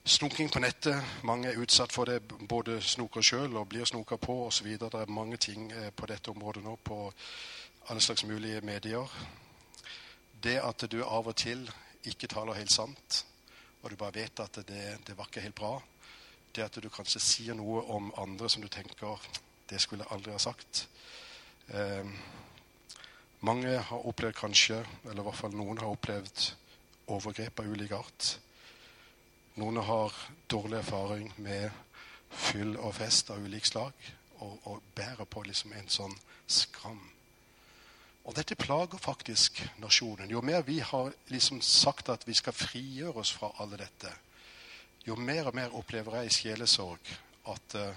Snoking 0.06 0.50
på 0.50 0.60
nettet. 0.60 1.04
Mange 1.24 1.48
er 1.50 1.58
utsatt 1.58 1.94
for 1.94 2.06
det. 2.06 2.20
Både 2.50 2.82
snoker 2.84 3.24
sjøl 3.24 3.56
og 3.56 3.70
blir 3.72 3.88
snoka 3.88 4.18
på 4.20 4.36
osv. 4.50 4.68
Det 4.78 4.90
er 5.00 5.12
mange 5.12 5.38
ting 5.38 5.72
eh, 5.72 5.94
på 5.96 6.06
dette 6.12 6.30
området 6.30 6.63
nå 6.63 6.75
på 6.84 6.98
alle 7.88 8.02
slags 8.04 8.25
mulige 8.28 8.62
medier. 8.62 9.08
Det 10.44 10.58
at 10.60 10.84
du 10.92 11.00
av 11.04 11.28
og 11.32 11.36
til 11.40 11.63
ikke 12.04 12.28
taler 12.28 12.60
helt 12.60 12.72
sant, 12.72 13.25
og 13.82 13.92
du 13.92 13.96
bare 13.96 14.18
vet 14.18 14.40
at 14.44 14.60
det, 14.68 14.84
det 15.08 15.16
var 15.18 15.32
ikke 15.32 15.46
helt 15.46 15.56
bra, 15.56 15.78
det 16.56 16.66
at 16.66 16.80
du 16.84 16.90
kanskje 16.92 17.22
sier 17.24 17.56
noe 17.56 17.86
om 17.96 18.12
andre 18.20 18.50
som 18.50 18.62
du 18.62 18.68
tenker 18.68 19.16
det 19.70 19.80
skulle 19.82 20.04
jeg 20.04 20.12
aldri 20.12 20.36
ha 20.36 20.42
sagt. 20.44 20.84
Eh, 21.72 22.12
mange 23.40 23.78
har 23.78 24.06
opplevd 24.12 24.36
kanskje, 24.36 24.84
eller 25.06 25.24
i 25.24 25.28
hvert 25.30 25.40
fall 25.40 25.56
noen 25.56 25.80
har 25.80 25.96
opplevd 25.96 26.44
overgrep 27.07 27.60
av 27.60 27.72
ulik 27.72 27.95
art. 27.98 28.36
Noen 29.60 29.81
har 29.86 30.13
dårlig 30.50 30.79
erfaring 30.79 31.31
med 31.38 31.69
fyll 32.29 32.77
og 32.77 32.95
fest 32.98 33.29
av 33.33 33.43
ulik 33.43 33.67
slag 33.69 33.93
og, 34.39 34.55
og 34.63 34.93
bærer 34.95 35.29
på 35.29 35.43
liksom 35.45 35.75
en 35.77 35.91
sånn 35.91 36.15
skram 36.50 37.03
og 38.24 38.36
dette 38.38 38.55
plager 38.55 39.01
faktisk 39.01 39.60
nasjonen. 39.83 40.31
Jo 40.31 40.41
mer 40.41 40.62
vi 40.63 40.79
har 40.79 41.12
liksom 41.27 41.62
sagt 41.62 42.10
at 42.10 42.24
vi 42.27 42.33
skal 42.33 42.55
frigjøre 42.55 43.19
oss 43.19 43.33
fra 43.36 43.51
alle 43.60 43.79
dette, 43.81 44.12
jo 45.03 45.17
mer 45.19 45.50
og 45.50 45.55
mer 45.55 45.75
opplever 45.75 46.22
jeg 46.22 46.31
i 46.31 46.36
sjelesorg 46.38 47.10
at 47.51 47.75
uh, 47.75 47.91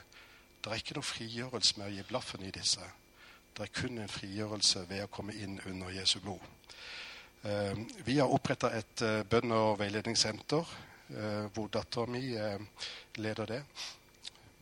det 0.63 0.73
er 0.73 0.81
ikke 0.81 0.97
noe 0.99 1.07
frigjørelse 1.07 1.79
med 1.79 1.87
å 1.87 1.95
gi 1.95 2.07
blaffen 2.09 2.43
i 2.43 2.51
disse. 2.51 2.83
Det 3.55 3.69
er 3.69 3.75
kun 3.77 4.01
en 4.03 4.11
frigjørelse 4.11 4.83
ved 4.91 5.05
å 5.05 5.13
komme 5.15 5.37
inn 5.39 5.61
under 5.71 5.95
Jesu 5.95 6.19
blod. 6.25 6.43
Uh, 7.45 7.79
vi 8.05 8.19
har 8.19 8.33
oppretta 8.33 8.73
et 8.75 9.03
bønn- 9.31 9.55
og 9.55 9.79
veiledningssenter 9.79 10.65
uh, 10.65 11.47
hvor 11.55 11.69
dattera 11.69 12.07
mi 12.11 12.25
leder 13.17 13.47
det. 13.47 13.63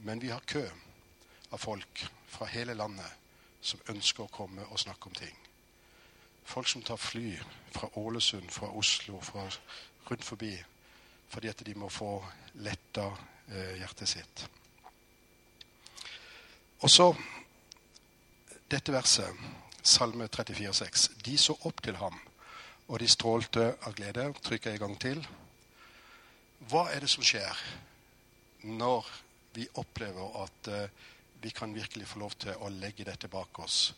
Men 0.04 0.20
vi 0.20 0.28
har 0.28 0.42
kø 0.46 0.66
av 1.50 1.58
folk 1.58 2.06
fra 2.28 2.46
hele 2.50 2.74
landet 2.74 3.10
som 3.64 3.80
ønsker 3.88 4.26
å 4.26 4.32
komme 4.32 4.66
og 4.68 4.80
snakke 4.80 5.08
om 5.08 5.16
ting. 5.16 5.36
Folk 6.44 6.68
som 6.68 6.82
tar 6.82 7.00
fly 7.00 7.38
fra 7.72 7.88
Ålesund, 7.96 8.50
fra 8.50 8.68
Oslo, 8.76 9.20
fra 9.20 9.46
rundt 10.10 10.24
forbi 10.24 10.54
fordi 11.34 11.48
at 11.48 11.62
de 11.66 11.72
må 11.74 11.88
få 11.90 12.18
letta 12.62 13.08
eh, 13.48 13.78
hjertet 13.80 14.08
sitt. 14.08 14.42
Og 16.84 16.90
så 16.90 17.08
dette 18.70 18.92
verset, 18.94 19.40
Salme 19.82 20.28
34,6. 20.30 21.08
De 21.24 21.34
så 21.40 21.56
opp 21.66 21.82
til 21.82 21.96
ham, 21.98 22.14
og 22.88 23.00
de 23.00 23.08
strålte 23.08 23.72
av 23.86 23.94
glede. 23.96 24.28
Trykker 24.44 24.70
jeg 24.70 24.80
en 24.80 24.86
gang 24.86 25.00
til. 25.00 25.24
Hva 26.68 26.86
er 26.92 27.04
det 27.04 27.10
som 27.12 27.24
skjer 27.24 27.64
når 28.64 29.08
vi 29.54 29.66
opplever 29.80 30.38
at 30.44 30.70
eh, 30.72 31.02
vi 31.42 31.50
kan 31.52 31.74
virkelig 31.74 32.08
få 32.08 32.22
lov 32.22 32.36
til 32.40 32.56
å 32.56 32.70
legge 32.72 33.06
dette 33.06 33.28
bak 33.28 33.58
oss? 33.64 33.92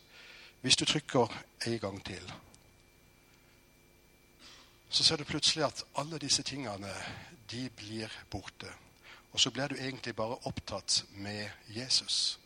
Hvis 0.62 0.76
du 0.76 0.84
trykker 0.84 1.30
en 1.66 1.78
gang 1.78 2.00
til, 2.04 2.32
så 4.90 5.04
ser 5.04 5.20
du 5.20 5.28
plutselig 5.28 5.66
at 5.66 5.84
alle 5.98 6.18
disse 6.22 6.42
tingene 6.46 6.90
de 7.50 7.68
blir 7.76 8.12
borte. 8.30 8.70
Og 9.32 9.40
så 9.40 9.50
blir 9.50 9.68
du 9.68 9.76
egentlig 9.76 10.14
bare 10.16 10.38
opptatt 10.48 11.04
med 11.12 11.48
Jesus. 11.68 12.38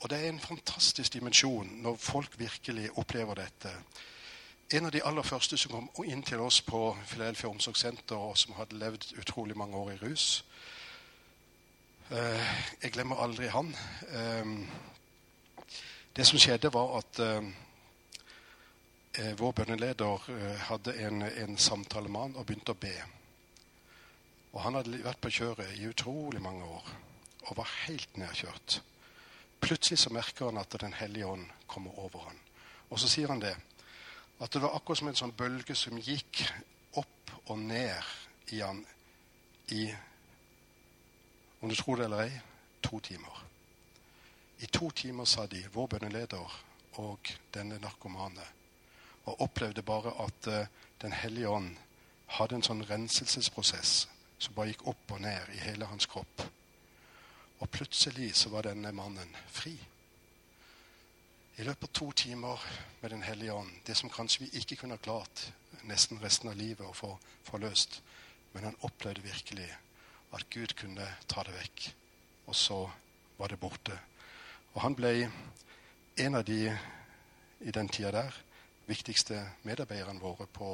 Og 0.00 0.10
det 0.10 0.18
er 0.18 0.32
en 0.32 0.40
fantastisk 0.40 1.12
dimensjon 1.14 1.68
når 1.84 2.00
folk 2.02 2.34
virkelig 2.38 2.88
opplever 2.98 3.38
dette. 3.38 3.70
En 4.72 4.86
av 4.86 4.90
de 4.90 5.02
aller 5.04 5.22
første 5.22 5.58
som 5.60 5.72
kom 5.92 6.06
inn 6.08 6.22
til 6.24 6.40
oss 6.40 6.62
på 6.64 6.78
Philadelphia 7.10 7.50
omsorgssenter, 7.50 8.16
og 8.16 8.38
som 8.40 8.54
hadde 8.56 8.78
levd 8.80 9.02
utrolig 9.20 9.52
mange 9.58 9.76
år 9.76 9.90
i 9.92 9.96
rus 10.00 10.44
eh, 12.08 12.52
Jeg 12.80 12.94
glemmer 12.94 13.20
aldri 13.20 13.50
han. 13.52 13.68
Eh, 14.08 14.46
det 16.16 16.24
som 16.24 16.40
skjedde, 16.40 16.70
var 16.72 16.94
at 17.02 17.20
eh, 17.20 17.42
vår 19.36 19.52
bønneleder 19.58 20.24
hadde 20.70 20.94
en, 21.04 21.20
en 21.22 21.58
samtale 21.58 22.08
med 22.08 22.20
han 22.22 22.36
og 22.40 22.46
begynte 22.48 22.72
å 22.72 22.80
be. 22.86 22.94
Og 24.54 24.60
han 24.64 24.78
hadde 24.78 25.02
vært 25.04 25.20
på 25.20 25.34
kjøret 25.36 25.76
i 25.76 25.90
utrolig 25.90 26.40
mange 26.40 26.64
år 26.64 26.88
og 27.42 27.58
var 27.60 27.76
helt 27.82 28.16
nedkjørt. 28.16 28.80
Plutselig 29.60 29.98
så 30.00 30.14
merker 30.16 30.48
han 30.48 30.62
at 30.64 30.80
Den 30.80 30.96
hellige 30.96 31.28
ånd 31.28 31.44
kommer 31.66 31.98
over 31.98 32.24
han. 32.30 32.40
Og 32.88 32.96
så 33.00 33.08
sier 33.08 33.28
han 33.28 33.44
det. 33.44 33.52
At 34.42 34.52
det 34.52 34.62
var 34.62 34.74
akkurat 34.74 34.98
som 34.98 35.08
en 35.08 35.18
sånn 35.18 35.36
bølge 35.38 35.74
som 35.78 36.00
gikk 36.02 36.42
opp 36.98 37.30
og 37.46 37.60
ned 37.62 38.50
i 38.50 38.58
han 38.60 38.82
i 39.70 39.84
Om 41.62 41.70
du 41.70 41.76
tror 41.78 41.96
det 41.96 42.08
eller 42.08 42.24
ei 42.24 42.40
to 42.82 42.98
timer. 42.98 43.36
I 44.58 44.66
to 44.66 44.90
timer 44.90 45.24
sa 45.30 45.46
de, 45.46 45.60
vår 45.72 45.86
bønneleder 45.94 46.56
og 46.98 47.30
denne 47.54 47.78
narkomane, 47.78 48.44
og 49.30 49.44
opplevde 49.46 49.82
bare 49.86 50.10
at 50.24 50.48
uh, 50.50 50.66
Den 51.02 51.12
hellige 51.12 51.48
ånd 51.50 51.76
hadde 52.26 52.54
en 52.54 52.62
sånn 52.62 52.84
renselsesprosess 52.86 54.06
som 54.38 54.54
bare 54.54 54.70
gikk 54.70 54.84
opp 54.90 55.14
og 55.16 55.22
ned 55.24 55.48
i 55.54 55.62
hele 55.64 55.86
hans 55.90 56.06
kropp. 56.06 56.44
Og 57.58 57.70
plutselig 57.70 58.28
så 58.38 58.52
var 58.52 58.68
denne 58.68 58.92
mannen 58.94 59.34
fri. 59.50 59.74
I 61.60 61.64
løpet 61.66 61.84
av 61.84 61.92
to 61.92 62.06
timer 62.16 62.60
med 63.02 63.10
Den 63.10 63.22
hellige 63.22 63.52
ånd, 63.52 63.70
det 63.86 63.96
som 63.96 64.10
kanskje 64.10 64.46
vi 64.46 64.58
ikke 64.58 64.76
kunne 64.80 64.96
ha 64.96 65.02
klart 65.04 65.52
nesten 65.84 66.20
resten 66.22 66.48
av 66.48 66.56
livet 66.56 66.86
å 66.86 66.94
få, 66.96 67.10
få 67.44 67.58
løst, 67.60 67.98
men 68.52 68.64
han 68.64 68.78
opplevde 68.80 69.24
virkelig 69.26 69.68
at 70.32 70.46
Gud 70.50 70.72
kunne 70.80 71.04
ta 71.28 71.42
det 71.44 71.52
vekk. 71.52 71.90
Og 72.46 72.56
så 72.56 72.78
var 73.36 73.52
det 73.52 73.60
borte. 73.60 73.98
Og 74.72 74.80
han 74.82 74.96
ble 74.96 75.28
en 76.16 76.38
av 76.38 76.44
de 76.48 76.72
i 77.60 77.74
den 77.74 77.88
tida 77.88 78.12
der 78.16 78.38
viktigste 78.88 79.42
medarbeiderne 79.62 80.20
våre 80.20 80.46
på 80.46 80.70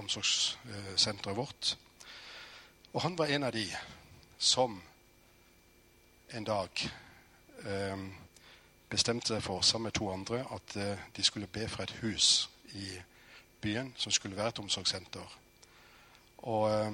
omsorgssenteret 0.00 1.36
vårt. 1.36 1.74
Og 2.94 3.02
han 3.04 3.18
var 3.18 3.28
en 3.28 3.44
av 3.44 3.52
de 3.52 3.66
som 4.38 4.80
en 6.32 6.48
dag 6.48 6.88
eh, 7.64 8.08
bestemte 8.88 9.34
seg 9.34 9.42
for, 9.44 9.60
sammen 9.60 9.88
med 9.88 9.96
to 9.98 10.10
andre, 10.12 10.44
at 10.54 10.76
eh, 10.76 11.06
de 11.16 11.24
skulle 11.24 11.46
be 11.46 11.68
fra 11.68 11.82
et 11.82 11.96
hus 12.02 12.48
i 12.72 12.88
byen 13.60 13.92
som 13.96 14.12
skulle 14.12 14.36
være 14.36 14.48
et 14.48 14.58
omsorgssenter. 14.58 15.38
Og 16.38 16.70
eh, 16.70 16.92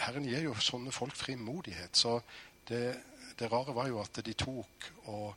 Herren 0.00 0.24
gir 0.24 0.46
jo 0.46 0.54
sånne 0.56 0.92
folk 0.92 1.16
frimodighet. 1.16 1.96
Så 1.96 2.20
det, 2.68 2.96
det 3.38 3.52
rare 3.52 3.74
var 3.76 3.90
jo 3.90 4.00
at 4.00 4.22
de 4.24 4.32
tok 4.32 4.86
og 5.12 5.34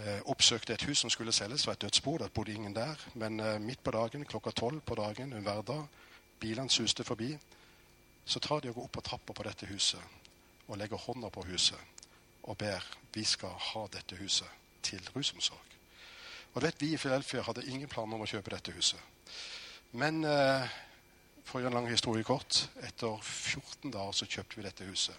eh, 0.00 0.20
oppsøkte 0.24 0.74
et 0.74 0.86
hus 0.88 1.04
som 1.04 1.12
skulle 1.12 1.34
selges. 1.36 1.66
Var 1.66 1.78
et 1.78 1.82
dødsbo. 1.86 2.16
Det 2.18 2.32
bodde 2.32 2.54
ingen 2.54 2.74
der. 2.74 2.98
Men 3.14 3.40
eh, 3.40 3.60
midt 3.60 3.84
på 3.84 3.94
dagen, 3.94 4.24
klokka 4.24 4.50
tolv 4.50 4.80
på 4.80 4.98
dagen 4.98 5.32
en 5.32 5.46
hverdag, 5.46 5.86
bilene 6.40 6.70
suste 6.70 7.04
forbi, 7.04 7.36
så 8.24 8.40
tar 8.40 8.60
de 8.60 8.70
og 8.70 8.74
går 8.74 8.88
opp 8.88 8.98
på 8.98 9.06
trappa 9.06 9.32
på 9.32 9.46
dette 9.46 9.66
huset 9.66 10.18
og 10.68 10.78
legger 10.78 11.00
hånda 11.02 11.28
på 11.34 11.42
huset 11.48 11.99
og 12.42 12.58
ber 12.58 12.84
vi 13.14 13.24
skal 13.24 13.54
ha 13.72 13.86
dette 13.92 14.16
huset 14.20 14.48
til 14.82 15.02
rusomsorg. 15.14 15.66
Og 16.54 16.62
vet 16.62 16.80
Vi 16.80 16.92
i 16.94 16.96
Philadelphia 16.96 17.42
hadde 17.42 17.66
ingen 17.66 17.88
planer 17.88 18.16
om 18.16 18.24
å 18.24 18.30
kjøpe 18.30 18.50
dette 18.50 18.72
huset. 18.74 19.00
Men 19.92 20.24
eh, 20.24 20.70
for 21.44 21.58
å 21.58 21.62
gjøre 21.62 21.72
en 21.74 21.78
lang 21.80 21.90
historie 21.90 22.26
kort, 22.26 22.64
etter 22.82 23.18
14 23.22 23.90
dager 23.90 24.16
så 24.16 24.26
kjøpte 24.26 24.58
vi 24.58 24.66
dette 24.66 24.86
huset. 24.86 25.14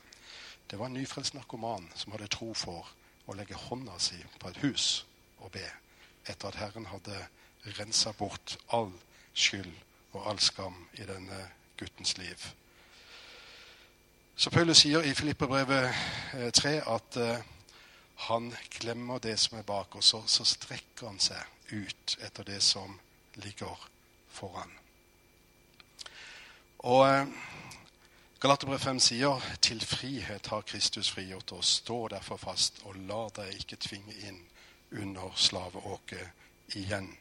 Det 0.68 0.80
var 0.80 0.88
en 0.88 0.96
nyfrelst 0.96 1.36
narkoman 1.36 1.88
som 1.96 2.14
hadde 2.16 2.30
tro 2.32 2.54
for 2.56 2.88
å 3.28 3.36
legge 3.36 3.60
hånda 3.60 3.98
si 4.00 4.20
på 4.40 4.50
et 4.50 4.62
hus 4.64 5.06
og 5.42 5.52
be, 5.56 5.66
etter 6.28 6.48
at 6.48 6.60
Herren 6.60 6.88
hadde 6.92 7.18
rensa 7.78 8.14
bort 8.18 8.58
all 8.76 8.92
skyld 9.34 9.72
og 10.14 10.28
all 10.28 10.40
skam 10.40 10.78
i 11.00 11.08
denne 11.08 11.40
guttens 11.80 12.18
liv. 12.20 12.48
Så 14.42 14.50
Paulus 14.50 14.78
sier 14.78 15.04
i 15.06 15.14
Filippebrevet 15.14 15.94
3 16.54 16.70
eh, 16.78 16.88
at 16.90 17.18
uh, 17.18 17.36
han 18.16 18.48
glemmer 18.74 19.20
det 19.22 19.36
som 19.40 19.60
er 19.60 19.62
bak, 19.62 19.96
og 19.96 20.04
så, 20.04 20.24
så, 20.26 20.42
strekker 20.44 21.12
han 21.12 21.20
seg 21.22 21.76
ut 21.78 22.16
etter 22.26 22.48
det 22.48 22.58
som 22.66 22.96
ligger 23.36 23.84
foran. 24.34 24.72
Og 26.90 27.06
Galaterbrev 28.42 28.80
5 28.80 29.00
sier 29.06 29.46
til 29.62 29.86
frihet 29.86 30.50
har 30.50 30.66
Kristus 30.66 31.12
frigjort 31.14 31.52
oss. 31.52 31.76
Stå 31.86 32.08
derfor 32.08 32.42
fast 32.42 32.82
og 32.90 32.98
la 32.98 33.28
deg 33.36 33.60
ikke 33.60 33.78
tvinge 33.78 34.16
inn 34.26 34.40
under 35.04 35.38
slaveåket 35.38 36.74
igjen. 36.82 37.12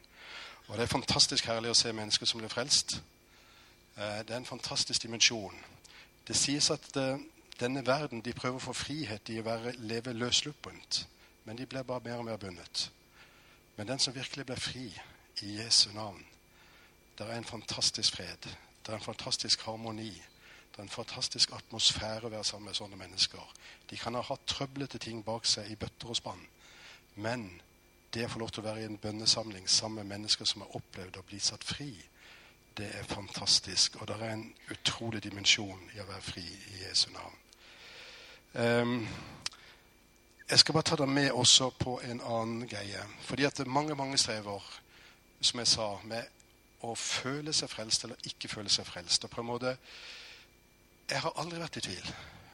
Og 0.67 0.73
Det 0.77 0.87
er 0.87 0.95
fantastisk 0.97 1.45
herlig 1.45 1.69
å 1.69 1.77
se 1.77 1.93
mennesker 1.93 2.25
som 2.25 2.41
blir 2.41 2.49
frelst. 2.49 2.97
Det 3.93 4.33
er 4.33 4.41
en 4.41 4.49
fantastisk 4.55 5.05
dimensjon. 5.05 5.61
Det 6.27 6.35
sies 6.37 6.69
at 6.69 6.97
uh, 6.97 7.19
denne 7.59 7.85
verden 7.85 8.21
de 8.21 8.33
prøver 8.33 8.57
å 8.59 8.65
få 8.69 8.73
frihet 8.73 9.29
i 9.29 9.39
å 9.41 9.45
være, 9.45 9.75
leve 9.77 10.13
løssluppent. 10.13 11.05
Men 11.45 11.57
de 11.57 11.65
blir 11.65 11.83
bare 11.83 12.03
mer 12.05 12.21
og 12.21 12.25
mer 12.25 12.37
bundet. 12.41 12.91
Men 13.77 13.87
den 13.87 13.99
som 13.99 14.15
virkelig 14.15 14.45
blir 14.45 14.61
fri 14.61 14.85
i 15.41 15.55
Jesu 15.57 15.89
navn, 15.93 16.21
det 17.17 17.27
er 17.27 17.37
en 17.37 17.45
fantastisk 17.45 18.15
fred. 18.15 18.45
Det 18.81 18.93
er 18.93 18.97
en 18.97 19.05
fantastisk 19.05 19.61
harmoni. 19.65 20.13
Det 20.71 20.79
er 20.79 20.87
en 20.87 20.93
fantastisk 20.93 21.51
atmosfære 21.53 22.29
å 22.29 22.31
være 22.33 22.47
sammen 22.47 22.69
med 22.69 22.77
sånne 22.77 22.97
mennesker. 22.97 23.41
De 23.89 23.97
kan 23.97 24.15
ha 24.15 24.21
hatt 24.25 24.45
trøblete 24.47 25.01
ting 25.01 25.23
bak 25.25 25.45
seg 25.45 25.69
i 25.69 25.75
bøtter 25.75 26.13
og 26.13 26.17
spann. 26.17 26.45
Men 27.15 27.49
det 28.13 28.25
å 28.25 28.31
få 28.31 28.39
lov 28.39 28.53
til 28.53 28.63
å 28.63 28.69
være 28.69 28.85
i 28.85 28.87
en 28.89 28.99
bønnesamling 29.01 29.67
sammen 29.69 30.01
med 30.01 30.15
mennesker 30.15 30.47
som 30.47 30.63
har 30.63 30.77
opplevd 30.79 31.19
å 31.19 31.25
bli 31.27 31.39
satt 31.39 31.63
fri, 31.67 31.91
det 32.77 32.87
er 32.97 33.03
fantastisk. 33.03 33.95
Og 34.01 34.07
det 34.07 34.15
er 34.19 34.33
en 34.33 34.47
utrolig 34.71 35.23
dimensjon 35.23 35.89
i 35.95 36.01
å 36.01 36.07
være 36.07 36.21
fri 36.25 36.43
i 36.43 36.83
Jesu 36.85 37.09
navn. 37.11 37.37
Um, 38.53 39.07
jeg 40.51 40.59
skal 40.59 40.75
bare 40.75 40.83
ta 40.89 40.97
deg 40.99 41.07
med 41.07 41.31
også 41.31 41.69
på 41.79 41.99
en 42.03 42.19
annen 42.19 42.67
greie. 42.67 43.03
Fordi 43.23 43.47
at 43.47 43.61
mange 43.67 43.95
mange 43.95 44.17
strever, 44.17 44.63
som 45.41 45.59
jeg 45.59 45.67
sa, 45.67 45.87
med 46.03 46.27
å 46.83 46.95
føle 46.97 47.53
seg 47.53 47.69
frelst 47.69 48.03
eller 48.03 48.27
ikke 48.27 48.49
føle 48.51 48.69
seg 48.69 48.87
frelst. 48.87 49.23
Og 49.23 49.31
på 49.31 49.41
en 49.41 49.51
måte 49.51 49.77
Jeg 51.11 51.19
har 51.19 51.33
aldri 51.35 51.59
vært 51.59 51.77
i 51.77 51.81
tvil 51.83 52.05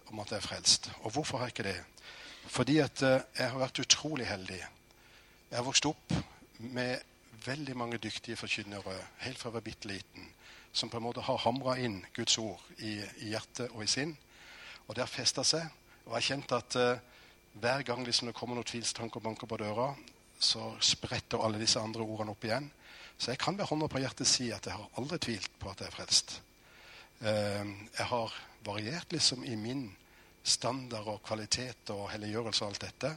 om 0.10 0.20
at 0.20 0.32
jeg 0.32 0.38
er 0.38 0.48
frelst. 0.48 0.90
Og 1.06 1.12
hvorfor 1.12 1.38
har 1.38 1.50
jeg 1.50 1.54
ikke 1.54 1.70
det? 1.70 1.84
Fordi 2.48 2.78
at 2.80 3.02
eh, 3.02 3.22
jeg 3.38 3.50
har 3.52 3.60
vært 3.60 3.80
utrolig 3.80 4.26
heldig. 4.26 4.58
Jeg 5.52 5.58
har 5.58 5.66
vokst 5.68 5.86
opp 5.86 6.14
med 6.58 6.98
veldig 7.48 7.76
mange 7.80 8.00
dyktige 8.02 8.38
forkynnere 8.40 8.96
helt 9.24 9.40
fra 9.40 9.50
jeg 9.50 9.58
var 9.58 9.66
bitte 9.66 9.90
liten, 9.90 10.30
som 10.74 10.90
på 10.92 11.00
en 11.00 11.06
måte 11.08 11.24
har 11.26 11.40
hamra 11.46 11.78
inn 11.82 12.02
Guds 12.16 12.38
ord 12.42 12.62
i, 12.78 12.98
i 13.24 13.32
hjertet 13.32 13.72
og 13.72 13.84
i 13.84 13.90
sinn. 13.90 14.14
Og 14.88 14.96
det 14.96 15.04
har 15.04 15.12
festa 15.12 15.44
seg. 15.48 15.66
Og 16.06 16.14
jeg 16.14 16.18
har 16.18 16.28
kjent 16.28 16.56
at 16.56 16.78
uh, 16.80 17.00
hver 17.60 17.84
gang 17.88 18.04
liksom 18.06 18.30
det 18.30 18.36
kommer 18.38 18.58
noen 18.58 18.68
tvilstanker 18.68 19.20
og 19.20 19.26
banker 19.26 19.50
på 19.50 19.60
døra, 19.60 19.90
så 20.40 20.70
spretter 20.84 21.42
alle 21.42 21.60
disse 21.60 21.82
andre 21.82 22.06
ordene 22.06 22.36
opp 22.36 22.46
igjen. 22.46 22.70
Så 23.18 23.32
jeg 23.34 23.42
kan 23.42 23.58
ved 23.58 23.66
hånda 23.66 23.88
på 23.90 24.02
hjertet 24.04 24.30
si 24.30 24.52
at 24.54 24.68
jeg 24.70 24.78
har 24.78 25.00
aldri 25.02 25.18
tvilt 25.24 25.56
på 25.60 25.72
at 25.72 25.82
jeg 25.82 25.90
er 25.90 25.96
frelst. 25.96 26.36
Uh, 27.24 27.64
jeg 27.98 28.10
har 28.12 28.36
variert 28.68 29.16
liksom 29.16 29.46
i 29.48 29.56
min 29.58 29.88
standard 30.48 31.08
og 31.10 31.24
kvalitet 31.26 31.90
og 31.92 32.12
helliggjørelse 32.14 32.64
og 32.64 32.72
alt 32.72 32.86
dette. 32.86 33.16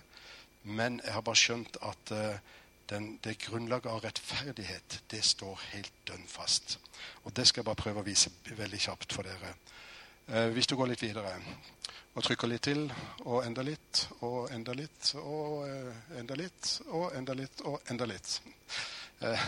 Men 0.64 0.98
jeg 1.04 1.14
har 1.14 1.24
bare 1.24 1.40
skjønt 1.40 1.78
at 1.86 2.14
uh, 2.16 2.56
den, 2.90 3.18
det 3.24 3.38
grunnlaget 3.38 3.90
av 3.90 4.00
rettferdighet, 4.04 5.00
det 5.10 5.22
står 5.24 5.60
helt 5.72 5.92
dønn 6.08 6.26
fast. 6.28 6.78
Og 7.24 7.36
det 7.36 7.46
skal 7.48 7.62
jeg 7.62 7.70
bare 7.70 7.82
prøve 7.82 8.02
å 8.02 8.06
vise 8.06 8.32
veldig 8.44 8.80
kjapt 8.86 9.14
for 9.14 9.26
dere. 9.26 9.54
Eh, 10.28 10.48
hvis 10.54 10.66
du 10.66 10.76
går 10.76 10.92
litt 10.92 11.02
videre 11.02 11.36
og 12.14 12.24
trykker 12.26 12.50
litt 12.50 12.64
til, 12.66 12.88
og 13.24 13.44
enda 13.46 13.62
litt, 13.62 14.06
og 14.26 14.50
enda 14.50 14.74
litt, 14.74 15.12
og 15.20 15.68
eh, 15.68 16.00
enda 16.18 16.38
litt, 16.38 16.72
og 16.90 17.14
enda 17.16 17.36
litt, 17.38 17.62
og 17.70 17.92
enda 17.92 18.08
litt. 18.10 18.40
Eh, 19.20 19.46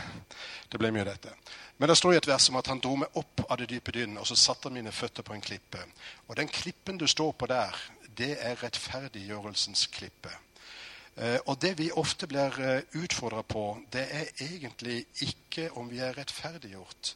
det 0.70 0.78
ble 0.78 0.92
mye, 0.94 1.04
dette. 1.08 1.34
Men 1.78 1.90
det 1.90 1.96
står 1.98 2.14
i 2.14 2.20
et 2.20 2.28
vers 2.30 2.46
om 2.52 2.60
at 2.60 2.70
han 2.70 2.80
dro 2.82 2.94
meg 3.00 3.18
opp 3.18 3.42
av 3.48 3.58
det 3.58 3.70
dype 3.72 3.94
dynen, 3.94 4.20
og 4.20 4.28
så 4.30 4.38
satte 4.38 4.70
han 4.70 4.78
mine 4.78 4.94
føtter 4.94 5.26
på 5.26 5.34
en 5.34 5.42
klippe. 5.42 5.82
Og 6.28 6.38
den 6.38 6.50
klippen 6.52 7.00
du 7.00 7.08
står 7.10 7.34
på 7.34 7.50
der, 7.50 7.82
det 8.18 8.36
er 8.38 8.60
rettferdiggjørelsens 8.62 9.88
klippe. 9.94 10.30
Eh, 11.16 11.38
og 11.46 11.58
det 11.60 11.74
vi 11.78 11.90
ofte 11.92 12.26
blir 12.30 12.58
utfordra 12.98 13.42
på, 13.42 13.64
det 13.92 14.06
er 14.10 14.44
egentlig 14.48 15.04
ikke 15.26 15.70
om 15.76 15.90
vi 15.92 16.00
er 16.00 16.16
rettferdiggjort, 16.16 17.14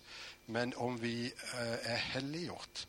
men 0.52 0.74
om 0.76 0.98
vi 1.02 1.30
er 1.59 2.02
helliggjort. 2.12 2.87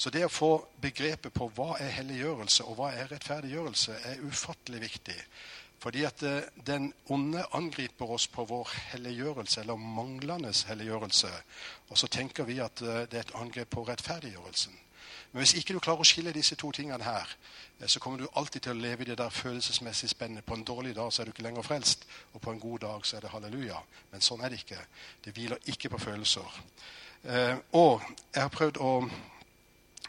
Så 0.00 0.08
det 0.10 0.22
å 0.24 0.32
få 0.32 0.52
begrepet 0.80 1.34
på 1.36 1.50
hva 1.56 1.74
er 1.76 1.90
helliggjørelse 1.98 2.64
og 2.64 2.78
hva 2.78 2.92
er 2.96 3.10
rettferdiggjørelse, 3.10 3.96
er 4.08 4.22
ufattelig 4.24 4.80
viktig. 4.86 5.16
Fordi 5.80 6.04
at 6.04 6.22
eh, 6.22 6.48
den 6.66 6.92
onde 7.08 7.44
angriper 7.56 8.10
oss 8.16 8.26
på 8.28 8.44
vår 8.48 8.68
helliggjørelse, 8.92 9.60
eller 9.60 9.80
manglende 9.80 10.52
helliggjørelse. 10.68 11.30
Og 11.88 11.98
så 11.98 12.08
tenker 12.12 12.48
vi 12.48 12.58
at 12.60 12.82
eh, 12.84 13.04
det 13.08 13.18
er 13.18 13.26
et 13.26 13.36
angrep 13.40 13.72
på 13.76 13.84
rettferdiggjørelsen. 13.88 14.76
Men 15.32 15.40
hvis 15.40 15.54
ikke 15.54 15.74
du 15.74 15.80
klarer 15.80 16.04
å 16.04 16.08
skille 16.08 16.32
disse 16.34 16.56
to 16.58 16.72
tingene 16.72 17.04
her, 17.04 17.34
eh, 17.80 17.86
så 17.86 18.00
kommer 18.00 18.18
du 18.18 18.28
alltid 18.34 18.62
til 18.62 18.72
å 18.72 18.80
leve 18.80 19.04
i 19.04 19.10
det 19.10 19.18
der 19.18 19.30
følelsesmessige 19.30 20.14
spennet. 20.14 20.44
På 20.44 20.54
en 20.54 20.64
dårlig 20.64 20.94
dag 20.96 21.12
så 21.12 21.22
er 21.22 21.28
du 21.28 21.34
ikke 21.34 21.46
lenger 21.46 21.62
frelst, 21.62 22.06
og 22.32 22.40
på 22.40 22.50
en 22.50 22.60
god 22.60 22.78
dag 22.78 23.06
så 23.06 23.16
er 23.16 23.20
det 23.20 23.34
halleluja. 23.34 23.82
Men 24.12 24.20
sånn 24.20 24.44
er 24.44 24.50
det 24.50 24.62
ikke. 24.64 24.80
Det 25.24 25.34
hviler 25.34 25.70
ikke 25.72 25.90
på 25.90 25.98
følelser. 25.98 26.62
Og 27.76 28.02
jeg 28.34 28.42
har 28.42 28.48
prøvd 28.48 28.78
å 28.80 28.92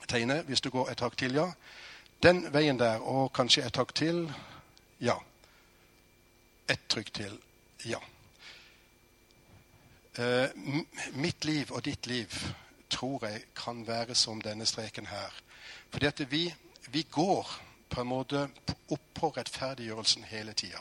tegne, 0.07 0.41
hvis 0.47 0.61
du 0.61 0.69
går 0.69 0.91
et 0.91 0.99
hakk 1.03 1.17
til, 1.17 1.35
ja. 1.35 1.49
Den 2.23 2.45
veien 2.53 2.79
der, 2.79 3.01
og 3.01 3.33
kanskje 3.33 3.65
et 3.65 3.77
hakk 3.77 3.93
til. 3.97 4.25
Ja. 5.01 5.17
Ett 6.69 6.83
trykk 6.89 7.13
til. 7.13 7.37
Ja. 7.85 7.99
Uh, 10.19 10.51
mitt 11.15 11.45
liv 11.45 11.71
og 11.71 11.85
ditt 11.85 12.07
liv 12.07 12.35
tror 12.91 13.25
jeg 13.25 13.43
kan 13.55 13.85
være 13.87 14.15
som 14.15 14.41
denne 14.41 14.65
streken 14.65 15.07
her. 15.09 15.33
Fordi 15.89 16.05
at 16.05 16.31
vi, 16.31 16.53
vi 16.91 17.03
går 17.11 17.49
på 17.89 18.01
en 18.01 18.07
måte 18.07 18.47
opp 18.91 19.07
på 19.13 19.29
rettferdiggjørelsen 19.35 20.23
hele 20.29 20.53
tida. 20.53 20.79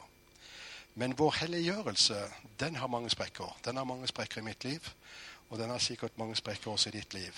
Men 0.94 1.14
vår 1.18 1.37
helliggjørelse 1.40 2.18
den 2.61 2.77
har 2.77 2.90
mange 2.90 3.11
sprekker. 3.11 3.59
Den 3.64 3.77
har 3.77 3.85
mange 3.85 4.07
sprekker 4.07 4.40
i 4.40 4.44
mitt 4.44 4.64
liv, 4.64 4.90
og 5.51 5.59
den 5.59 5.70
har 5.70 5.79
sikkert 5.79 6.18
mange 6.18 6.37
sprekker 6.37 6.70
også 6.70 6.90
i 6.90 6.99
ditt 6.99 7.14
liv. 7.14 7.37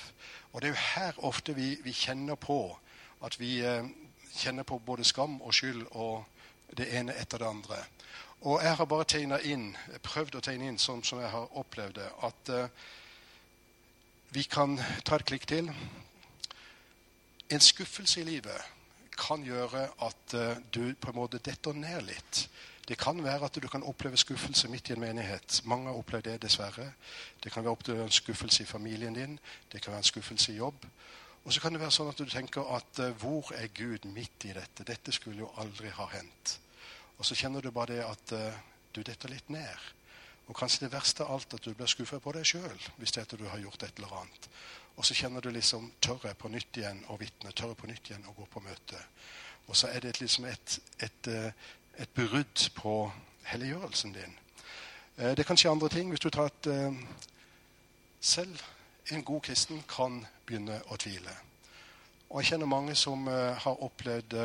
Og 0.53 0.63
det 0.63 0.69
er 0.69 0.73
jo 0.73 0.87
her 0.97 1.25
ofte 1.25 1.55
vi, 1.55 1.77
vi 1.85 1.93
kjenner 1.93 2.35
på 2.35 2.79
at 3.23 3.41
vi 3.41 3.61
eh, 3.65 3.87
kjenner 4.35 4.63
på 4.63 4.79
både 4.79 5.05
skam 5.05 5.41
og 5.41 5.55
skyld 5.55 5.87
og 5.91 6.25
det 6.77 6.89
ene 6.97 7.15
etter 7.21 7.39
det 7.39 7.47
andre. 7.47 7.79
Og 8.41 8.63
jeg 8.63 8.77
har 8.77 8.85
bare 8.85 9.05
tegna 9.05 9.39
inn, 9.47 9.69
prøvd 10.03 10.37
å 10.37 10.43
tegne 10.43 10.67
inn 10.69 10.79
sånn 10.81 11.05
som 11.07 11.21
jeg 11.23 11.31
har 11.31 11.59
opplevd 11.61 12.01
det, 12.01 12.09
at 12.27 12.51
uh, 12.51 12.89
vi 14.33 14.43
kan 14.49 14.79
ta 15.05 15.19
et 15.19 15.27
klikk 15.29 15.45
til. 15.49 15.69
En 17.53 17.61
skuffelse 17.61 18.21
i 18.21 18.25
livet 18.25 18.71
kan 19.19 19.45
gjøre 19.45 19.83
at 20.01 20.35
uh, 20.35 20.57
du 20.75 20.95
på 20.97 21.11
en 21.13 21.19
måte 21.19 21.41
detter 21.45 21.77
ned 21.77 22.07
litt. 22.09 22.47
Det 22.89 22.97
kan 22.99 23.21
være 23.25 23.45
at 23.45 23.59
du 23.63 23.69
kan 23.69 23.85
oppleve 23.85 24.17
skuffelse 24.17 24.69
midt 24.73 24.89
i 24.89 24.97
en 24.97 25.05
menighet. 25.05 25.61
Mange 25.65 25.91
har 25.91 26.01
opplevd 26.01 26.31
det, 26.31 26.39
dessverre. 26.43 26.89
Det 27.45 27.53
kan 27.53 27.65
være 27.65 28.03
en 28.03 28.11
skuffelse 28.11 28.63
i 28.63 28.67
familien 28.67 29.15
din, 29.15 29.39
det 29.73 29.83
kan 29.83 29.93
være 29.93 30.01
en 30.01 30.11
skuffelse 30.11 30.53
i 30.53 30.57
jobb. 30.57 30.87
Og 31.45 31.53
så 31.53 31.61
kan 31.61 31.73
det 31.73 31.81
være 31.83 31.93
sånn 31.93 32.09
at 32.09 32.19
du 32.19 32.25
tenker 32.25 32.73
at 32.73 33.05
uh, 33.05 33.13
hvor 33.21 33.53
er 33.53 33.69
Gud 33.77 34.09
midt 34.09 34.49
i 34.49 34.57
dette? 34.57 34.89
Dette 34.89 35.13
skulle 35.13 35.45
jo 35.45 35.53
aldri 35.61 35.93
ha 35.93 36.09
hendt. 36.15 36.59
Og 37.19 37.27
så 37.29 37.37
kjenner 37.37 37.61
du 37.61 37.71
bare 37.71 37.99
det 37.99 38.05
at 38.07 38.33
uh, 38.33 38.63
du 38.97 39.03
detter 39.05 39.29
litt 39.29 39.53
ned. 39.53 39.93
Og 40.51 40.57
kanskje 40.59 40.87
det 40.87 40.93
verste 40.93 41.25
av 41.25 41.37
alt 41.37 41.55
at 41.55 41.65
du 41.65 41.75
blir 41.75 41.91
skuffa 41.91 42.19
på 42.21 42.33
deg 42.35 42.47
sjøl 42.47 42.87
hvis 42.99 43.15
det 43.15 43.23
er 43.23 43.29
at 43.29 43.39
du 43.39 43.47
har 43.49 43.63
gjort 43.63 43.83
et 43.87 44.01
eller 44.01 44.17
annet. 44.21 44.49
Og 44.97 45.07
så 45.07 45.15
kjenner 45.15 45.41
du 45.41 45.51
liksom 45.51 45.91
Tør 46.01 46.27
jeg 46.27 46.37
på 46.37 46.51
nytt 46.53 46.77
igjen 46.77 47.05
å 47.09 47.17
vitne? 47.21 47.53
Tør 47.53 47.73
jeg 47.73 47.81
på 47.81 47.91
nytt 47.91 48.11
igjen 48.11 48.27
å 48.29 48.35
gå 48.37 48.47
på 48.51 48.61
møte? 48.65 49.01
Og 49.71 49.79
så 49.79 49.89
er 49.89 50.03
det 50.05 50.19
liksom 50.21 50.45
et, 50.51 50.79
et, 50.99 51.29
et, 51.29 51.55
et 52.03 52.15
brudd 52.17 52.67
på 52.77 52.97
helliggjørelsen 53.47 54.13
din. 54.13 54.35
Uh, 55.19 55.33
det 55.39 55.47
kan 55.47 55.57
skje 55.57 55.71
andre 55.71 55.89
ting. 55.93 56.11
Hvis 56.11 56.25
du 56.25 56.31
tar 56.31 56.51
et 56.51 56.69
uh, 56.73 56.93
Selv 58.21 58.61
en 59.11 59.25
god 59.27 59.41
kristen 59.43 59.81
kan 59.91 60.21
begynne 60.47 60.77
å 60.87 60.97
tvile. 60.97 61.33
Og 62.31 62.39
jeg 62.39 62.53
kjenner 62.53 62.71
mange 62.71 62.95
som 62.95 63.27
har 63.27 63.83
opplevd 63.83 64.37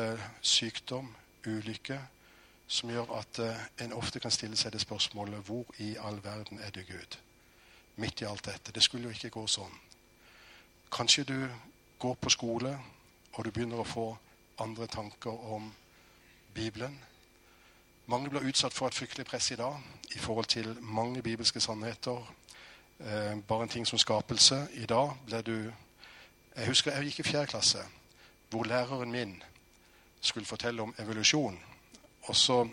sykdom, 0.42 1.12
ulykke, 1.46 2.00
som 2.68 2.90
gjør 2.92 3.10
at 3.16 3.40
uh, 3.40 3.64
en 3.84 3.92
ofte 3.96 4.20
kan 4.20 4.30
stille 4.30 4.56
seg 4.56 4.72
det 4.72 4.82
spørsmålet 4.84 5.40
hvor 5.46 5.64
i 5.80 5.94
all 6.04 6.20
verden 6.24 6.60
er 6.60 6.70
du 6.70 6.82
Gud? 6.84 7.18
Midt 7.96 8.20
i 8.20 8.28
alt 8.28 8.44
dette. 8.44 8.72
Det 8.72 8.82
skulle 8.82 9.08
jo 9.08 9.16
ikke 9.16 9.32
gå 9.34 9.46
sånn. 9.48 9.72
Kanskje 10.92 11.24
du 11.24 11.38
går 11.98 12.14
på 12.14 12.30
skole, 12.30 12.78
og 13.32 13.44
du 13.44 13.50
begynner 13.50 13.80
å 13.80 13.88
få 13.88 14.08
andre 14.62 14.86
tanker 14.86 15.34
om 15.54 15.72
Bibelen. 16.54 16.98
Mange 18.06 18.30
blir 18.30 18.46
utsatt 18.48 18.72
for 18.72 18.88
et 18.88 18.94
fryktelig 18.94 19.26
press 19.26 19.50
i 19.50 19.56
dag 19.56 19.76
i 20.14 20.18
forhold 20.18 20.46
til 20.48 20.76
mange 20.80 21.22
bibelske 21.22 21.60
sannheter. 21.60 22.22
Eh, 23.00 23.36
bare 23.48 23.62
en 23.62 23.68
ting 23.68 23.86
som 23.86 23.98
skapelse. 23.98 24.68
I 24.72 24.86
dag 24.86 25.12
ble 25.26 25.42
du 25.42 25.72
Jeg 26.56 26.66
husker 26.66 26.90
jeg 26.90 27.04
gikk 27.04 27.20
i 27.20 27.22
fjerde 27.22 27.46
klasse, 27.46 27.78
hvor 28.50 28.64
læreren 28.64 29.12
min 29.12 29.42
skulle 30.20 30.46
fortelle 30.46 30.82
om 30.82 30.94
evolusjon. 30.98 31.58
Og 32.28 32.36
så, 32.36 32.68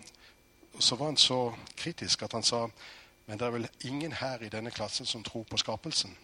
så, 0.79 0.95
var 0.95 1.05
han 1.05 1.17
så 1.17 1.55
kritisk 1.77 2.23
at 2.23 2.33
han 2.35 2.43
sa 2.43 2.67
men 3.25 3.39
det 3.39 3.45
er 3.45 3.51
vel 3.55 3.69
ingen 3.81 4.11
her 4.11 4.43
i 4.45 4.49
denne 4.53 4.71
klassen 4.71 5.05
som 5.05 5.23
tror 5.23 5.43
på 5.49 5.57
skapelsen. 5.57 6.17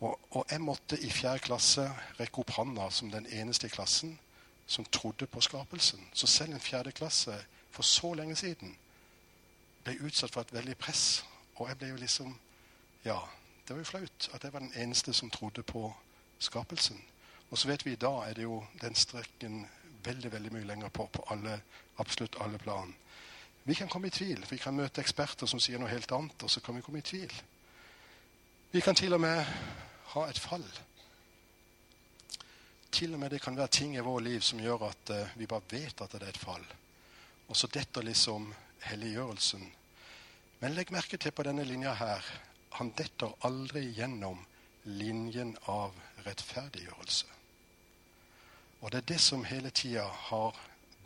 Og, 0.00 0.20
og 0.30 0.46
jeg 0.50 0.60
måtte 0.60 0.98
i 1.00 1.10
fjerde 1.10 1.44
klasse 1.44 1.86
rekke 2.18 2.42
opp 2.42 2.52
handa 2.56 2.90
som 2.90 3.10
den 3.10 3.26
eneste 3.26 3.66
i 3.66 3.72
klassen 3.72 4.18
som 4.66 4.84
trodde 4.84 5.26
på 5.26 5.40
skapelsen. 5.40 6.00
Så 6.12 6.26
selv 6.26 6.54
en 6.54 6.60
fjerde 6.60 6.92
klasse 6.92 7.34
for 7.70 7.82
så 7.82 8.12
lenge 8.14 8.36
siden 8.36 8.76
ble 9.84 9.96
utsatt 10.06 10.32
for 10.32 10.44
et 10.44 10.54
veldig 10.54 10.76
press. 10.78 11.24
Og 11.56 11.68
jeg 11.68 11.78
ble 11.78 11.92
jo 11.94 12.00
liksom 12.00 12.38
Ja, 13.04 13.16
det 13.64 13.74
var 13.74 13.80
jo 13.80 13.84
flaut 13.84 14.30
at 14.34 14.44
jeg 14.44 14.52
var 14.52 14.60
den 14.60 14.74
eneste 14.76 15.12
som 15.12 15.30
trodde 15.30 15.62
på 15.62 15.94
skapelsen. 16.38 17.00
Og 17.50 17.58
så 17.58 17.68
vet 17.68 17.84
vi 17.86 17.92
i 17.92 17.96
dag 17.96 18.28
er 18.28 18.34
det 18.34 18.42
jo 18.42 18.64
den 18.80 18.94
strekken 18.94 19.66
veldig 20.04 20.32
veldig 20.32 20.52
mye 20.52 20.68
lenger 20.68 20.88
på 20.88 21.06
på 21.12 21.24
alle, 21.30 21.60
absolutt 22.00 22.40
alle 22.40 22.58
plan. 22.58 22.94
Vi 23.64 23.74
kan 23.74 23.88
komme 23.88 24.08
i 24.08 24.10
tvil. 24.14 24.46
Vi 24.50 24.58
kan 24.58 24.76
møte 24.76 25.02
eksperter 25.02 25.46
som 25.46 25.60
sier 25.60 25.78
noe 25.78 25.90
helt 25.92 26.12
annet, 26.12 26.42
og 26.42 26.50
så 26.50 26.62
kan 26.64 26.76
vi 26.76 26.82
komme 26.82 27.02
i 27.02 27.06
tvil. 27.06 27.32
Vi 28.72 28.80
kan 28.80 28.94
til 28.94 29.14
og 29.14 29.20
med 29.20 29.44
ha 30.14 30.24
et 30.28 30.38
fall. 30.38 30.64
Til 32.90 33.14
og 33.14 33.20
med 33.20 33.30
det 33.30 33.42
kan 33.42 33.56
være 33.56 33.68
ting 33.76 33.96
i 33.96 34.02
vårt 34.02 34.22
liv 34.22 34.40
som 34.42 34.60
gjør 34.60 34.88
at 34.88 35.12
uh, 35.14 35.38
vi 35.38 35.46
bare 35.46 35.68
vet 35.70 36.00
at 36.00 36.12
det 36.12 36.22
er 36.22 36.32
et 36.32 36.38
fall. 36.38 36.64
Og 37.48 37.56
så 37.56 37.66
detter 37.66 38.02
liksom 38.06 38.52
helliggjørelsen. 38.86 39.62
Men 40.60 40.74
legg 40.74 40.92
merke 40.92 41.16
til 41.16 41.32
på 41.32 41.44
denne 41.46 41.64
linja 41.64 41.94
her. 41.94 42.24
Han 42.78 42.92
detter 42.98 43.32
aldri 43.46 43.84
gjennom 43.96 44.42
linjen 44.84 45.56
av 45.68 45.94
rettferdiggjørelse. 46.24 47.26
Og 48.80 48.92
det 48.92 48.98
er 49.02 49.08
det 49.12 49.20
som 49.20 49.44
hele 49.44 49.70
tida 49.70 50.06
har 50.30 50.56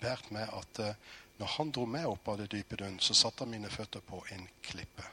båret 0.04 0.30
med 0.36 0.48
at 0.52 0.80
uh, 0.84 0.94
når 1.40 1.52
han 1.56 1.72
dro 1.74 1.84
meg 1.90 2.06
opp 2.06 2.28
av 2.30 2.38
det 2.38 2.50
dype 2.52 2.78
dønn, 2.78 3.00
så 3.02 3.16
satte 3.16 3.42
han 3.44 3.50
mine 3.50 3.70
føtter 3.72 4.04
på 4.06 4.20
en 4.36 4.46
klippe. 4.62 5.06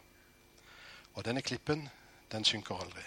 Og 1.15 1.25
denne 1.25 1.41
klippen, 1.41 1.87
den 2.31 2.45
synker 2.45 2.77
aldri. 2.77 3.03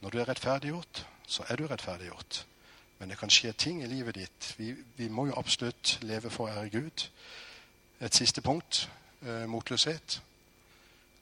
Når 0.00 0.10
du 0.10 0.18
er 0.20 0.28
rettferdiggjort, 0.28 1.04
så 1.26 1.44
er 1.48 1.60
du 1.60 1.66
rettferdiggjort. 1.68 2.44
Men 2.98 3.10
det 3.10 3.18
kan 3.18 3.32
skje 3.32 3.52
ting 3.52 3.82
i 3.82 3.90
livet 3.90 4.16
ditt. 4.16 4.54
Vi, 4.58 4.72
vi 4.96 5.08
må 5.08 5.26
jo 5.28 5.36
absolutt 5.38 5.98
leve 6.02 6.30
for 6.32 6.48
å 6.48 6.54
ære 6.54 6.72
Gud. 6.72 7.06
Et 8.00 8.14
siste 8.16 8.42
punkt 8.44 8.86
eh, 9.24 9.44
motløshet 9.50 10.18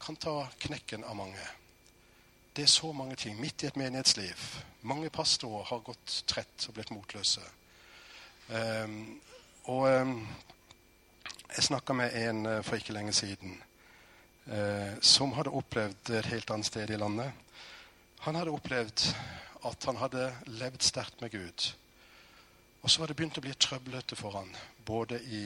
kan 0.03 0.17
ta 0.19 0.49
knekken 0.63 1.05
av 1.07 1.17
mange. 1.17 1.43
Det 2.57 2.67
er 2.67 2.73
så 2.73 2.93
mange 2.93 3.17
ting 3.17 3.39
midt 3.41 3.63
i 3.63 3.69
et 3.71 3.79
menighetsliv. 3.81 4.47
Mange 4.83 5.11
pastorer 5.11 5.65
har 5.71 5.85
gått 5.87 6.23
trett 6.29 6.67
og 6.69 6.77
blitt 6.77 6.91
motløse. 6.93 7.45
Um, 8.51 9.21
og 9.71 9.83
um, 9.87 10.29
jeg 11.57 11.65
snakka 11.65 11.93
med 11.93 12.17
en 12.19 12.47
uh, 12.47 12.63
for 12.65 12.77
ikke 12.77 12.95
lenge 12.97 13.13
siden 13.13 13.55
uh, 14.47 14.99
som 15.01 15.33
hadde 15.37 15.55
opplevd 15.55 16.11
et 16.11 16.31
helt 16.33 16.51
annet 16.51 16.67
sted 16.67 16.91
i 16.91 16.99
landet. 16.99 17.33
Han 18.27 18.35
hadde 18.35 18.55
opplevd 18.55 19.05
at 19.67 19.85
han 19.87 20.01
hadde 20.01 20.33
levd 20.47 20.83
sterkt 20.83 21.21
med 21.21 21.31
Gud. 21.31 21.69
Og 22.83 22.91
så 22.91 23.01
var 23.01 23.11
det 23.11 23.17
begynt 23.17 23.39
å 23.39 23.45
bli 23.45 23.55
trøblete 23.55 24.19
for 24.19 24.35
han, 24.35 24.51
både 24.85 25.21
i 25.23 25.45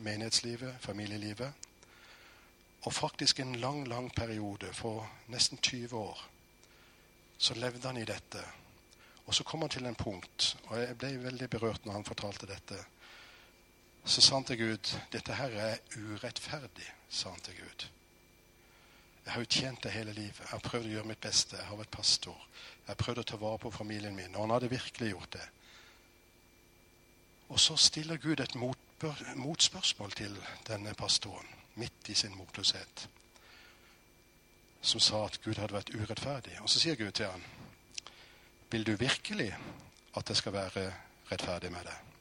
menighetslivet, 0.00 0.80
familielivet, 0.80 1.52
og 2.82 2.92
faktisk 2.92 3.40
en 3.40 3.52
lang, 3.60 3.84
lang 3.88 4.08
periode, 4.14 4.72
for 4.72 5.04
nesten 5.28 5.58
20 5.58 5.92
år, 5.98 6.24
så 7.38 7.54
levde 7.54 7.86
han 7.86 8.00
i 8.00 8.08
dette. 8.08 8.40
Og 9.26 9.34
så 9.34 9.44
kom 9.44 9.60
han 9.62 9.70
til 9.70 9.86
en 9.86 9.98
punkt, 9.98 10.56
og 10.68 10.78
jeg 10.80 10.96
ble 10.98 11.12
veldig 11.22 11.48
berørt 11.50 11.86
når 11.86 12.00
han 12.00 12.08
fortalte 12.08 12.48
dette. 12.50 12.78
Så 14.04 14.20
sa 14.20 14.34
han 14.34 14.44
til 14.44 14.58
Gud 14.58 14.92
dette 15.12 15.34
her 15.38 15.54
er 15.54 15.82
urettferdig, 15.96 16.88
sa 17.08 17.30
han 17.30 17.40
til 17.40 17.60
Gud. 17.62 17.86
Jeg 19.24 19.32
har 19.32 19.40
jo 19.40 19.50
tjent 19.50 19.82
det 19.82 19.92
hele 19.94 20.12
livet. 20.12 20.38
Jeg 20.40 20.50
har 20.50 20.62
prøvd 20.64 20.88
å 20.88 20.94
gjøre 20.96 21.08
mitt 21.12 21.20
beste. 21.22 21.56
Jeg 21.56 21.68
har 21.68 21.78
vært 21.78 21.94
pastor. 21.94 22.38
Jeg 22.82 22.88
har 22.88 22.98
prøvd 22.98 23.22
å 23.22 23.26
ta 23.30 23.38
vare 23.38 23.60
på 23.62 23.70
familien 23.70 24.16
min. 24.16 24.34
Og 24.34 24.42
han 24.42 24.54
hadde 24.56 24.70
virkelig 24.72 25.12
gjort 25.12 25.36
det. 25.36 25.44
Og 27.52 27.60
så 27.60 27.76
stiller 27.76 28.18
Gud 28.18 28.40
et 28.40 28.56
motspørsmål 29.36 30.14
til 30.18 30.36
denne 30.66 30.94
pastoren 30.98 31.48
midt 31.74 32.08
i 32.08 32.14
sin 32.14 32.34
motløshet, 32.36 33.08
som 34.82 35.00
sa 35.00 35.24
at 35.26 35.38
Gud 35.44 35.60
hadde 35.60 35.76
vært 35.76 35.92
urettferdig. 35.94 36.58
Og 36.60 36.70
så 36.70 36.80
sier 36.80 36.98
Gud 37.00 37.12
til 37.16 37.30
han, 37.30 37.44
vil 38.72 38.86
du 38.86 38.96
virkelig 38.96 39.52
at 40.16 40.28
jeg 40.28 40.40
skal 40.40 40.56
være 40.56 40.86
rettferdig 41.30 41.72
med 41.72 41.86
deg? 41.88 42.11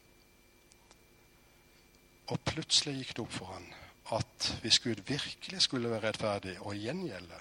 Og 2.32 2.40
plutselig 2.48 2.98
gikk 2.98 3.16
det 3.16 3.26
opp 3.26 3.36
for 3.36 3.54
han 3.56 3.68
at 4.12 4.48
hvis 4.64 4.80
Gud 4.84 5.04
virkelig 5.08 5.62
skulle 5.68 5.92
være 5.92 6.10
rettferdig 6.10 6.58
og 6.60 6.76
gjengjelde 6.76 7.38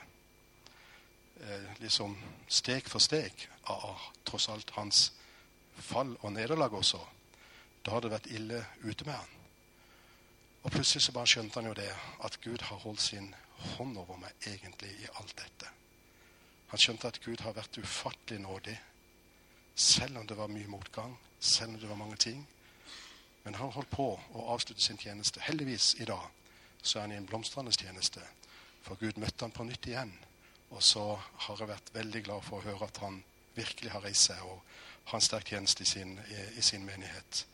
eh, 1.42 1.70
liksom 1.83 2.14
steg 2.46 2.87
for 2.90 3.03
steg 3.03 3.46
av 3.70 4.05
tross 4.29 4.48
alt 4.53 4.70
hans 4.76 5.09
fall 5.81 6.12
og 6.20 6.35
nederlag 6.35 6.74
også, 6.76 7.00
da 7.83 7.94
hadde 7.94 8.09
det 8.09 8.14
vært 8.14 8.33
ille 8.37 8.64
ute 8.85 9.07
med 9.07 9.16
han. 9.16 9.37
Og 10.62 10.74
plutselig 10.74 11.07
så 11.07 11.14
bare 11.16 11.31
skjønte 11.33 11.59
han 11.59 11.70
jo 11.70 11.76
det, 11.79 11.90
at 12.26 12.38
Gud 12.44 12.62
har 12.68 12.83
holdt 12.85 13.00
sin 13.00 13.31
hånd 13.74 13.96
over 13.98 14.20
meg 14.20 14.46
egentlig 14.46 14.92
i 15.00 15.09
alt 15.16 15.33
dette. 15.38 15.70
Han 16.70 16.81
skjønte 16.81 17.09
at 17.09 17.20
Gud 17.24 17.40
har 17.42 17.57
vært 17.57 17.81
ufattelig 17.81 18.42
nådig, 18.44 18.76
selv 19.74 20.20
om 20.20 20.26
det 20.29 20.37
var 20.37 20.53
mye 20.53 20.68
motgang, 20.68 21.16
selv 21.40 21.74
om 21.74 21.81
det 21.81 21.88
var 21.88 21.98
mange 21.98 22.18
ting. 22.20 22.44
Men 23.44 23.57
han 23.57 23.72
holdt 23.72 23.90
på 23.90 24.09
å 24.14 24.46
avslutte 24.55 24.83
sin 24.85 24.98
tjeneste. 25.00 25.40
Heldigvis 25.40 25.94
i 26.00 26.09
dag 26.09 26.26
så 26.83 26.98
er 26.98 27.07
han 27.07 27.14
i 27.14 27.20
en 27.20 27.29
blomstrende 27.29 27.72
tjeneste. 27.72 28.22
For 28.85 29.00
Gud 29.00 29.20
møtte 29.20 29.44
han 29.44 29.55
på 29.55 29.64
nytt 29.68 29.88
igjen. 29.88 30.12
Og 30.70 30.83
så 30.85 31.05
har 31.16 31.61
jeg 31.61 31.70
vært 31.70 31.94
veldig 31.94 32.22
glad 32.29 32.44
for 32.46 32.61
å 32.61 32.66
høre 32.68 32.87
at 32.87 33.00
han 33.03 33.22
virkelig 33.57 33.90
har 33.92 34.05
reist 34.05 34.31
seg 34.31 34.42
og 34.46 34.61
har 35.11 35.18
en 35.18 35.24
sterk 35.24 35.50
tjeneste 35.50 35.83
i 35.83 35.88
sin, 35.88 36.14
i, 36.31 36.42
i 36.61 36.62
sin 36.62 36.85
menighet. 36.87 37.44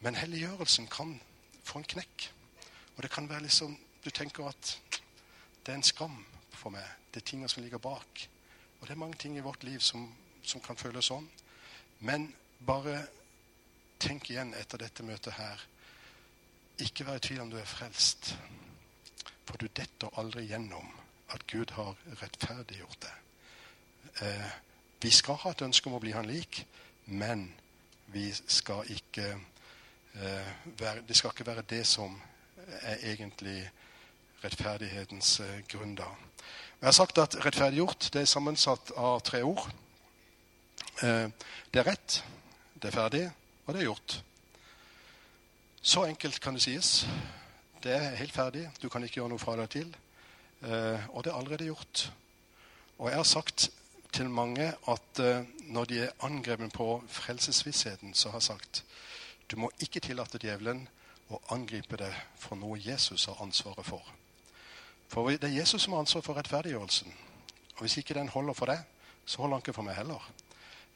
Men 0.00 0.18
helliggjørelsen 0.18 0.88
kan 0.90 1.14
få 1.66 1.80
en 1.80 1.90
knekk. 1.94 2.28
Og 2.96 3.04
det 3.04 3.12
kan 3.14 3.28
være 3.30 3.46
liksom 3.46 3.76
Du 4.04 4.10
tenker 4.14 4.46
at 4.46 4.68
det 5.66 5.72
er 5.72 5.76
en 5.76 5.82
skam 5.82 6.20
for 6.54 6.70
meg. 6.70 6.84
Det 7.10 7.20
er 7.20 7.26
tingene 7.26 7.48
som 7.50 7.62
ligger 7.62 7.80
bak. 7.82 8.20
Og 8.80 8.86
det 8.86 8.94
er 8.94 9.00
mange 9.00 9.18
ting 9.18 9.36
i 9.36 9.42
vårt 9.42 9.64
liv 9.66 9.82
som, 9.82 10.06
som 10.42 10.62
kan 10.64 10.78
føles 10.78 11.10
sånn. 11.10 11.26
Men 12.00 12.28
bare 12.64 13.02
tenk 13.98 14.30
igjen 14.30 14.54
etter 14.54 14.80
dette 14.82 15.06
møtet 15.06 15.36
her. 15.38 15.66
Ikke 16.84 17.06
vær 17.06 17.18
i 17.18 17.24
tvil 17.24 17.42
om 17.42 17.50
du 17.50 17.58
er 17.58 17.68
frelst. 17.68 18.34
For 19.48 19.58
du 19.58 19.68
detter 19.74 20.12
aldri 20.20 20.46
gjennom 20.48 20.88
at 21.34 21.44
Gud 21.50 21.72
har 21.76 21.96
rettferdiggjort 22.22 23.02
det. 23.04 23.14
Eh, 24.22 24.50
vi 25.02 25.10
skal 25.14 25.38
ha 25.42 25.52
et 25.52 25.62
ønske 25.62 25.90
om 25.90 25.96
å 25.98 26.02
bli 26.02 26.14
han 26.16 26.28
lik, 26.28 26.64
men 27.06 27.48
vi 28.12 28.30
skal 28.32 28.88
ikke 28.92 29.36
Eh, 30.14 31.02
det 31.08 31.16
skal 31.16 31.30
ikke 31.30 31.46
være 31.46 31.62
det 31.62 31.86
som 31.86 32.22
er 32.80 32.96
egentlig 33.02 33.70
rettferdighetens 34.44 35.40
eh, 35.40 35.60
grunn. 35.68 35.94
da. 35.94 36.04
Jeg 36.80 36.86
har 36.86 36.92
sagt 36.92 37.18
at 37.18 37.44
rettferdiggjort 37.44 38.10
det 38.12 38.20
er 38.20 38.24
sammensatt 38.24 38.90
av 38.96 39.20
tre 39.20 39.42
ord. 39.42 39.70
Eh, 41.02 41.28
det 41.74 41.80
er 41.80 41.86
rett, 41.86 42.24
det 42.74 42.90
er 42.90 42.96
ferdig, 42.96 43.30
og 43.68 43.74
det 43.74 43.82
er 43.82 43.90
gjort. 43.90 44.14
Så 45.84 46.06
enkelt 46.08 46.40
kan 46.40 46.56
det 46.56 46.62
sies. 46.64 47.06
Det 47.84 47.92
er 47.92 48.16
helt 48.16 48.32
ferdig. 48.32 48.64
Du 48.82 48.88
kan 48.88 49.04
ikke 49.04 49.20
gjøre 49.20 49.28
noe 49.34 49.42
fra 49.42 49.58
deg 49.60 49.68
til. 49.74 49.90
Og 51.12 51.20
det 51.24 51.30
er 51.30 51.36
allerede 51.36 51.68
gjort. 51.68 52.06
Og 52.98 53.10
jeg 53.10 53.20
har 53.20 53.28
sagt 53.28 53.68
til 54.12 54.30
mange 54.32 54.72
at 54.88 55.20
når 55.68 55.84
de 55.84 56.00
er 56.06 56.16
angrepet 56.24 56.72
på 56.72 57.02
frelsesvissheten, 57.12 58.14
så 58.14 58.32
har 58.32 58.40
jeg 58.40 58.48
sagt 58.48 58.84
du 59.50 59.56
må 59.56 59.70
ikke 59.80 60.00
tillate 60.00 60.40
djevelen 60.40 60.82
å 61.32 61.38
angripe 61.52 61.96
deg 61.96 62.16
for 62.40 62.56
noe 62.56 62.80
Jesus 62.80 63.28
har 63.28 63.40
ansvaret 63.44 63.84
for. 63.86 64.02
For 65.08 65.28
det 65.28 65.44
er 65.44 65.60
Jesus 65.60 65.84
som 65.84 65.92
har 65.92 66.04
ansvaret 66.04 66.24
for 66.24 66.36
rettferdiggjørelsen. 66.36 67.12
Og 67.76 67.84
hvis 67.84 68.00
ikke 68.00 68.16
den 68.16 68.28
holder 68.32 68.56
for 68.56 68.72
deg, 68.72 68.80
så 69.24 69.40
holder 69.42 69.56
han 69.56 69.64
ikke 69.64 69.76
for 69.76 69.88
meg 69.88 69.96
heller. 69.96 70.24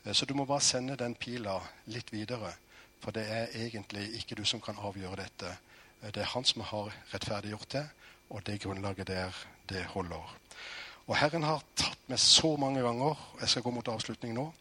Eh, 0.05 0.13
så 0.13 0.27
du 0.27 0.35
må 0.35 0.45
bare 0.45 0.65
sende 0.65 0.97
den 0.97 1.15
pila 1.15 1.59
litt 1.87 2.13
videre. 2.13 2.55
For 3.03 3.15
det 3.15 3.27
er 3.29 3.57
egentlig 3.65 4.09
ikke 4.21 4.39
du 4.39 4.45
som 4.45 4.61
kan 4.61 4.79
avgjøre 4.79 5.23
dette. 5.25 5.57
Eh, 6.03 6.11
det 6.11 6.23
er 6.23 6.33
han 6.35 6.45
som 6.45 6.65
har 6.69 6.93
rettferdiggjort 7.15 7.73
det, 7.73 7.87
og 8.31 8.47
det 8.47 8.61
grunnlaget 8.63 9.07
der, 9.07 9.45
det 9.69 9.85
holder. 9.95 10.39
Og 11.07 11.17
Herren 11.19 11.45
har 11.45 11.65
tatt 11.77 12.09
meg 12.09 12.19
så 12.23 12.55
mange 12.57 12.83
ganger 12.83 13.19
Jeg 13.41 13.49
skal 13.49 13.63
gå 13.63 13.71
mot 13.75 13.89
avslutning 13.89 14.35
nå. 14.35 14.53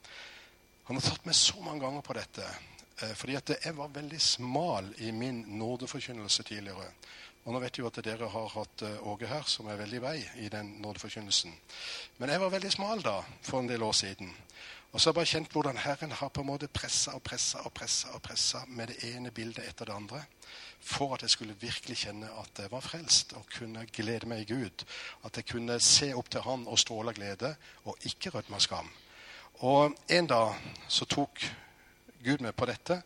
Han 0.88 0.98
har 0.98 1.06
tatt 1.06 1.26
meg 1.26 1.36
så 1.38 1.62
mange 1.62 1.86
ganger 1.86 2.02
på 2.02 2.16
dette 2.18 2.48
Eh, 3.02 3.16
fordi 3.16 3.36
at 3.36 3.52
jeg 3.66 3.78
var 3.78 3.88
veldig 3.88 4.22
smal 4.22 4.94
i 4.98 5.12
min 5.12 5.46
nådeforkynnelse 5.48 6.44
tidligere. 6.44 6.86
Og 7.46 7.54
nå 7.54 7.60
vet 7.60 7.78
jeg 7.78 7.84
jo 7.84 7.90
at 7.90 7.98
dere 8.06 8.30
har 8.30 8.52
hatt 8.54 8.84
Åge 9.02 9.28
her, 9.28 9.42
som 9.50 9.68
er 9.68 9.80
veldig 9.80 10.02
vei 10.02 10.18
i 10.44 10.50
den 10.50 10.76
nådeforkynnelsen. 10.82 11.56
Men 12.18 12.30
jeg 12.30 12.42
var 12.42 12.54
veldig 12.54 12.72
smal 12.72 13.02
da, 13.02 13.16
for 13.42 13.60
en 13.60 13.70
del 13.70 13.84
år 13.84 13.96
siden. 13.98 14.30
Og 14.92 15.00
så 15.00 15.08
har 15.08 15.12
jeg 15.12 15.20
bare 15.22 15.32
kjent 15.32 15.54
hvordan 15.56 15.78
Herren 15.80 16.12
har 16.12 16.30
på 16.30 16.44
en 16.44 16.50
måte 16.50 16.68
pressa 16.68 17.14
og 17.16 17.24
pressa 17.24 17.62
og 17.64 17.72
pressa 17.74 18.12
og 18.12 18.22
pressa 18.26 18.66
med 18.68 18.92
det 18.92 19.14
ene 19.14 19.32
bildet 19.32 19.64
etter 19.64 19.88
det 19.88 19.96
andre. 19.96 20.24
For 20.84 21.14
at 21.16 21.24
jeg 21.24 21.32
skulle 21.32 21.56
virkelig 21.62 22.02
kjenne 22.04 22.28
at 22.42 22.60
jeg 22.60 22.72
var 22.74 22.84
frelst 22.84 23.32
og 23.40 23.46
kunne 23.56 23.86
glede 23.94 24.28
meg 24.28 24.44
i 24.44 24.50
Gud. 24.54 24.84
At 25.24 25.38
jeg 25.40 25.48
kunne 25.48 25.80
se 25.80 26.12
opp 26.18 26.32
til 26.32 26.44
Han 26.44 26.68
og 26.68 26.80
stråle 26.80 27.14
glede 27.16 27.54
og 27.86 28.04
ikke 28.10 28.34
rødme 28.36 28.60
av 28.60 28.66
skam. 28.66 28.90
Og 29.64 29.96
en 30.10 30.28
dag 30.28 30.60
så 30.90 31.06
tok 31.06 31.40
Gud 32.26 32.44
med 32.44 32.52
på 32.52 32.68
dette. 32.68 33.02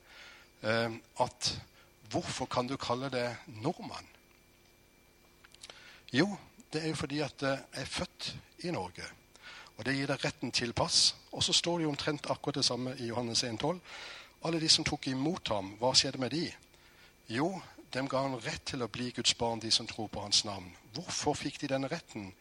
Eh, 0.64 0.90
at 1.22 1.52
hvorfor 2.10 2.50
kan 2.50 2.68
du 2.68 2.78
kalle 2.78 3.12
det 3.14 3.28
nordmann? 3.62 4.08
Jo, 6.14 6.32
det 6.74 6.82
er 6.84 6.88
jo 6.88 6.96
fordi 6.96 7.20
at 7.20 7.42
jeg 7.42 7.60
er 7.74 7.86
født 7.86 8.36
i 8.64 8.72
Norge. 8.72 9.04
Og 9.78 9.86
det 9.86 9.96
gir 9.98 10.08
deg 10.08 10.24
retten 10.24 10.52
til 10.56 10.74
pass. 10.74 11.16
Og 11.32 11.44
så 11.44 11.54
står 11.54 11.78
det 11.78 11.88
jo 11.88 11.94
omtrent 11.94 12.30
akkurat 12.32 12.62
det 12.62 12.66
samme 12.66 12.96
i 13.00 13.10
Johannes 13.12 13.44
1,12. 13.44 13.80
Alle 14.46 14.60
de 14.62 14.70
som 14.70 14.86
tok 14.86 15.08
imot 15.08 15.50
ham, 15.52 15.74
hva 15.80 15.94
skjedde 15.98 16.22
med 16.22 16.32
de? 16.32 16.46
Jo, 17.28 17.50
dem 17.94 18.08
ga 18.08 18.22
han 18.22 18.40
rett 18.44 18.66
til 18.70 18.84
å 18.84 18.92
bli 18.92 19.10
Guds 19.16 19.34
barn, 19.40 19.60
de 19.60 19.72
som 19.72 19.88
tror 19.88 20.08
på 20.12 20.22
hans 20.22 20.44
navn. 20.46 20.68
Hvorfor 20.94 21.34
fikk 21.38 21.62
de 21.62 21.72
denne 21.72 21.90
retten? 21.92 22.32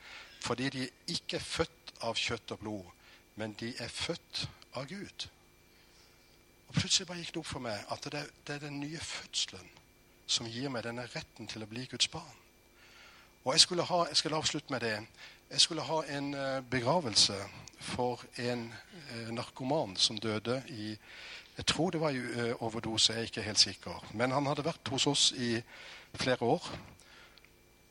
Fordi 0.44 0.68
de 0.70 0.88
ikke 1.08 1.38
er 1.38 1.46
født 1.46 1.94
av 2.04 2.18
kjøtt 2.20 2.52
og 2.52 2.60
blod, 2.60 2.90
men 3.40 3.54
de 3.60 3.72
er 3.80 3.88
født 3.88 4.44
av 4.76 4.86
Gud. 4.90 5.28
Og 6.68 6.74
Plutselig 6.74 7.06
bare 7.08 7.22
gikk 7.22 7.34
det 7.34 7.40
opp 7.40 7.52
for 7.52 7.64
meg 7.64 7.94
at 7.94 8.08
det, 8.12 8.24
er 8.50 8.62
den 8.66 8.80
nye 8.82 9.00
fødselen 9.00 9.70
som 10.26 10.48
gir 10.48 10.72
meg 10.72 10.84
denne 10.86 11.06
retten 11.14 11.48
til 11.48 11.64
å 11.64 11.70
bli 11.70 11.86
Guds 11.90 12.08
barn. 12.12 12.40
Og 13.44 13.52
Jeg 13.52 13.60
skulle 13.60 13.84
ha, 13.84 14.04
jeg 14.08 14.16
skulle 14.16 14.36
avslutte 14.36 14.72
med 14.72 14.80
det. 14.80 14.94
Jeg 15.50 15.60
skulle 15.60 15.82
ha 15.82 16.00
en 16.08 16.34
eh, 16.34 16.62
begravelse 16.70 17.34
for 17.80 18.20
en 18.38 18.74
eh, 19.10 19.28
narkoman 19.28 19.96
som 19.96 20.18
døde 20.18 20.62
i 20.68 20.96
Jeg 21.56 21.66
tror 21.66 21.90
det 21.90 22.00
var 22.00 22.10
i 22.10 22.16
eh, 22.16 22.62
overdose, 22.62 23.12
jeg 23.12 23.20
er 23.20 23.24
ikke 23.24 23.42
helt 23.42 23.60
sikker. 23.60 24.06
Men 24.14 24.30
han 24.30 24.46
hadde 24.46 24.64
vært 24.64 24.88
hos 24.88 25.06
oss 25.06 25.32
i 25.36 25.62
flere 26.14 26.42
år. 26.42 26.70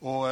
Og 0.00 0.28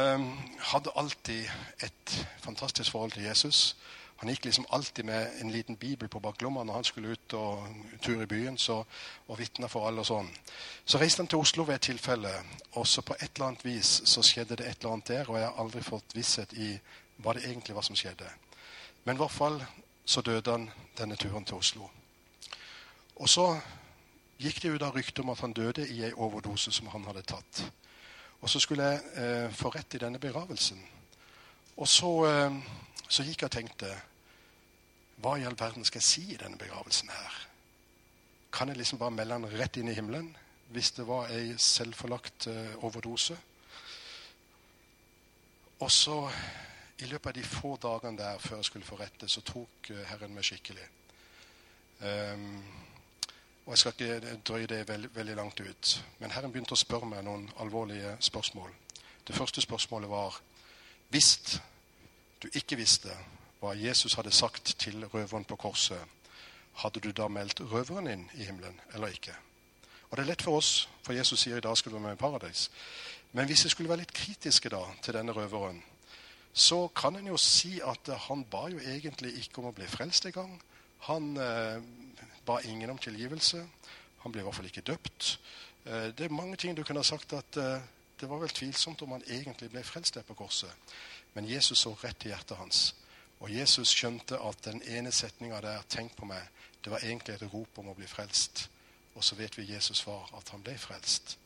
hadde 0.59 0.91
alltid 0.95 1.49
et 1.83 2.27
fantastisk 2.37 2.91
forhold 2.91 3.11
til 3.11 3.23
Jesus. 3.23 3.77
Han 4.17 4.29
gikk 4.29 4.45
liksom 4.45 4.65
alltid 4.69 5.03
med 5.03 5.31
en 5.41 5.51
liten 5.51 5.75
bibel 5.77 6.07
på 6.07 6.19
baklomma 6.19 6.63
når 6.63 6.73
han 6.73 6.83
skulle 6.83 7.15
ut 7.15 7.33
og 7.33 7.65
tur 8.01 8.21
i 8.21 8.25
byen 8.25 8.57
så, 8.57 8.83
og 9.27 9.39
vitne 9.39 9.69
for 9.69 9.87
alle. 9.87 9.99
og 9.99 10.07
sånn. 10.07 10.29
Så 10.85 11.01
reiste 11.01 11.23
han 11.23 11.27
til 11.27 11.41
Oslo 11.41 11.65
ved 11.67 11.75
et 11.75 11.87
tilfelle, 11.89 12.31
og 12.71 12.87
så 12.87 13.01
på 13.01 13.17
et 13.19 13.31
eller 13.33 13.47
annet 13.47 13.65
vis 13.65 14.01
så 14.05 14.21
skjedde 14.21 14.55
det 14.61 14.67
et 14.69 14.77
eller 14.79 14.93
annet 14.93 15.07
der. 15.07 15.29
Og 15.29 15.39
jeg 15.39 15.47
har 15.47 15.59
aldri 15.59 15.81
fått 15.83 16.15
visshet 16.15 16.53
i 16.53 16.69
hva 17.23 17.33
det 17.35 17.45
egentlig 17.47 17.75
var 17.75 17.85
som 17.87 17.95
skjedde. 17.95 18.27
Men 19.03 19.15
i 19.15 19.21
hvert 19.23 19.31
fall 19.31 19.59
så 20.05 20.21
døde 20.21 20.51
han 20.51 20.69
denne 20.97 21.15
turen 21.15 21.45
til 21.45 21.59
Oslo. 21.59 21.89
Og 23.15 23.29
så 23.29 23.47
gikk 24.41 24.61
det 24.61 24.73
jo 24.73 24.81
da 24.81 24.91
rykte 24.91 25.23
om 25.23 25.31
at 25.31 25.39
han 25.43 25.53
døde 25.55 25.87
i 25.87 26.01
ei 26.03 26.13
overdose 26.13 26.71
som 26.71 26.89
han 26.91 27.05
hadde 27.07 27.23
tatt. 27.27 27.63
Og 28.41 28.49
så 28.49 28.59
skulle 28.59 28.83
jeg 28.83 29.01
eh, 29.15 29.51
få 29.55 29.71
rett 29.71 29.95
i 29.95 30.01
denne 30.03 30.19
begravelsen. 30.19 30.79
Og 31.77 31.87
så, 31.87 32.11
eh, 32.27 32.57
så 33.07 33.23
gikk 33.23 33.45
jeg 33.45 33.51
og 33.51 33.55
tenkte 33.55 33.93
hva 35.23 35.37
i 35.39 35.45
all 35.47 35.55
verden 35.59 35.85
skal 35.87 36.01
jeg 36.01 36.09
si 36.09 36.23
i 36.33 36.39
denne 36.39 36.59
begravelsen 36.59 37.11
her? 37.13 37.37
Kan 38.53 38.69
jeg 38.69 38.77
liksom 38.77 38.99
bare 38.99 39.15
melde 39.15 39.39
han 39.39 39.51
rett 39.53 39.77
inn 39.79 39.87
i 39.89 39.95
himmelen 39.95 40.33
hvis 40.73 40.91
det 40.97 41.05
var 41.07 41.31
ei 41.31 41.53
selvforlagt 41.57 42.47
eh, 42.51 42.75
overdose? 42.83 43.37
Og 45.79 45.91
så, 45.91 46.17
i 46.99 47.09
løpet 47.09 47.29
av 47.29 47.33
de 47.33 47.43
få 47.43 47.75
dagene 47.81 48.17
der 48.17 48.39
før 48.39 48.55
jeg 48.61 48.65
skulle 48.65 48.85
få 48.85 48.99
rette, 48.99 49.27
så 49.27 49.41
tok 49.41 49.91
uh, 49.91 50.03
Herren 50.11 50.35
meg 50.35 50.45
skikkelig. 50.45 50.85
Um, 52.03 52.63
og 53.65 53.71
Jeg 53.71 53.77
skal 53.77 53.93
ikke 53.93 54.37
drøye 54.47 54.67
det 54.67 54.87
veld, 54.87 55.07
veldig 55.15 55.35
langt 55.35 55.59
ut. 55.59 56.05
Men 56.19 56.31
Herren 56.31 56.51
begynte 56.51 56.75
å 56.75 56.79
spørre 56.79 57.07
meg 57.07 57.23
noen 57.23 57.45
alvorlige 57.63 58.17
spørsmål. 58.19 58.73
Det 59.27 59.35
første 59.35 59.61
spørsmålet 59.61 60.09
var 60.09 60.41
Hvis 61.09 61.59
du 62.43 62.49
ikke 62.53 62.75
visste 62.75 63.13
hva 63.61 63.71
Jesus 63.77 64.13
hadde 64.13 64.31
sagt 64.31 64.75
til 64.79 65.05
røveren 65.05 65.45
på 65.45 65.55
korset, 65.55 65.99
hadde 66.73 66.99
du 66.99 67.11
da 67.11 67.27
meldt 67.27 67.61
røveren 67.61 68.07
inn 68.07 68.25
i 68.33 68.43
himmelen 68.43 68.79
eller 68.93 69.13
ikke? 69.13 69.35
Og 70.09 70.17
det 70.17 70.23
er 70.23 70.29
lett 70.29 70.41
for 70.41 70.57
oss, 70.57 70.89
for 71.03 71.13
Jesus 71.13 71.39
sier 71.39 71.57
i 71.57 71.63
dag 71.63 71.77
skal 71.77 71.91
du 71.91 71.95
være 71.97 72.07
med 72.07 72.17
i 72.17 72.21
paradis. 72.21 72.67
Men 73.31 73.45
hvis 73.45 73.63
jeg 73.63 73.71
skulle 73.71 73.89
være 73.89 74.03
litt 74.03 74.13
kritiske 74.13 74.69
da 74.69 74.81
til 75.01 75.15
denne 75.15 75.33
røveren, 75.33 75.79
så 76.53 76.87
kan 76.87 77.15
en 77.17 77.27
jo 77.27 77.37
si 77.37 77.79
at 77.81 78.09
han 78.27 78.45
ba 78.45 78.67
jo 78.69 78.79
egentlig 78.79 79.33
ikke 79.41 79.61
om 79.61 79.71
å 79.71 79.75
bli 79.75 79.87
frelst 79.89 80.27
engang. 80.29 80.53
Han 81.09 81.33
eh, 81.37 81.81
ba 82.45 82.59
ingen 82.61 82.93
om 82.93 83.01
tilgivelse. 83.01 83.63
Han 84.23 84.31
ble 84.31 84.43
i 84.43 84.45
hvert 84.45 84.55
fall 84.55 84.69
ikke 84.69 84.85
døpt. 84.85 85.39
Eh, 85.85 86.11
det 86.13 86.27
er 86.27 86.35
mange 86.35 86.55
ting 86.61 86.77
du 86.77 86.83
kunne 86.83 87.01
ha 87.01 87.07
sagt 87.07 87.33
at 87.33 87.57
eh, 87.57 87.81
det 88.19 88.29
var 88.29 88.43
vel 88.43 88.53
tvilsomt 88.53 89.01
om 89.01 89.15
han 89.17 89.25
egentlig 89.27 89.71
ble 89.73 89.83
frelst 89.83 90.15
der 90.15 90.27
på 90.27 90.37
korset. 90.37 90.69
Men 91.33 91.49
Jesus 91.49 91.81
så 91.81 91.95
rett 92.03 92.25
i 92.25 92.29
hjertet 92.29 92.57
hans. 92.61 92.83
Og 93.41 93.49
Jesus 93.51 93.89
skjønte 93.91 94.37
at 94.37 94.61
den 94.63 94.81
ene 94.87 95.11
setninga 95.11 95.59
der, 95.61 95.81
'tenk 95.89 96.15
på 96.15 96.25
meg', 96.25 96.47
det 96.83 96.91
var 96.91 96.99
egentlig 97.03 97.35
et 97.35 97.53
rop 97.53 97.77
om 97.77 97.89
å 97.89 97.97
bli 97.97 98.07
frelst. 98.07 98.69
Og 99.15 99.23
så 99.23 99.35
vet 99.35 99.57
vi 99.57 99.73
Jesus 99.73 99.97
svar, 99.97 100.29
at 100.37 100.49
han 100.49 100.61
ble 100.63 100.77
frelst. 100.77 101.37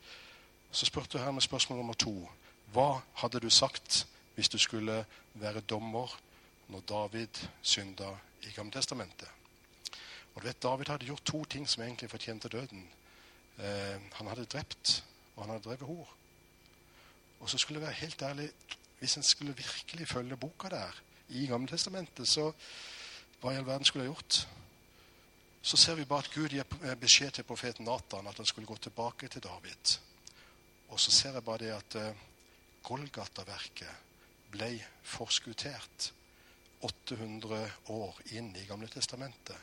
Så 0.71 0.85
spurte 0.85 1.31
med 1.31 1.41
spørsmål 1.41 1.79
nummer 1.79 1.93
to. 1.93 2.29
Hva 2.73 3.01
hadde 3.13 3.39
du 3.39 3.49
sagt 3.49 4.07
hvis 4.37 4.49
du 4.49 4.57
skulle 4.61 5.05
være 5.33 5.61
dommer 5.65 6.11
når 6.69 6.83
David 6.89 7.39
synda 7.61 8.11
i 8.45 8.51
Gammeltestamentet? 8.53 9.27
Og 10.35 10.41
du 10.41 10.47
vet, 10.47 10.63
David 10.63 10.91
hadde 10.93 11.05
gjort 11.05 11.25
to 11.25 11.45
ting 11.45 11.69
som 11.69 11.81
egentlig 11.83 12.09
fortjente 12.09 12.49
døden. 12.49 12.83
Eh, 13.57 13.97
han 14.13 14.27
hadde 14.27 14.45
drept, 14.45 15.03
og 15.35 15.43
han 15.43 15.51
hadde 15.51 15.63
drevet 15.63 15.87
hor. 15.89 16.13
Og 17.39 17.49
så 17.49 17.57
skulle 17.57 17.79
jeg 17.79 17.87
være 17.87 18.01
helt 18.03 18.21
ærlig 18.21 18.49
Hvis 18.99 19.17
en 19.17 19.23
skulle 19.23 19.57
virkelig 19.57 20.07
følge 20.07 20.37
boka 20.37 20.69
der 20.69 21.01
i 21.29 21.45
Gammeltestamentet, 21.47 22.27
så 22.27 22.51
hva 23.41 23.51
i 23.51 23.57
all 23.57 23.65
verden 23.65 23.85
skulle 23.85 24.05
jeg 24.05 24.13
gjort? 24.13 24.47
Så 25.61 25.77
ser 25.77 25.95
vi 25.95 26.05
bare 26.05 26.19
at 26.25 26.31
Gud 26.33 26.49
gir 26.49 26.95
beskjed 26.95 27.31
til 27.31 27.43
profeten 27.43 27.85
Natan 27.85 28.27
at 28.27 28.37
han 28.37 28.45
skulle 28.45 28.67
gå 28.67 28.77
tilbake 28.77 29.27
til 29.27 29.43
David. 29.43 29.97
Og 30.89 30.99
så 30.99 31.11
ser 31.11 31.33
jeg 31.33 31.43
bare 31.43 31.57
det 31.57 31.71
at 31.71 31.95
uh, 31.95 32.17
Golgata-verket 32.83 33.87
ble 34.51 34.71
forskuttert 35.03 36.11
800 36.85 37.71
år 37.93 38.21
inn 38.37 38.53
i 38.55 38.65
Gamle 38.69 38.89
Testamentet. 38.91 39.57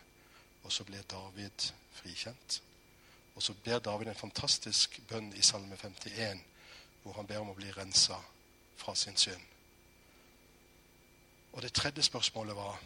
Og 0.64 0.72
så 0.72 0.84
ble 0.84 1.02
David 1.10 1.68
frikjent. 1.94 2.60
Og 3.34 3.42
så 3.42 3.54
ber 3.64 3.78
David 3.78 4.10
en 4.10 4.18
fantastisk 4.18 5.00
bønn 5.08 5.32
i 5.36 5.42
Salme 5.42 5.76
51 5.76 6.42
hvor 7.04 7.12
han 7.18 7.26
ber 7.28 7.42
om 7.42 7.50
å 7.52 7.56
bli 7.58 7.68
rensa 7.76 8.16
fra 8.80 8.94
sin 8.96 9.16
synd. 9.20 9.42
Og 11.52 11.62
det 11.62 11.74
tredje 11.76 12.02
spørsmålet 12.02 12.56
var 12.56 12.78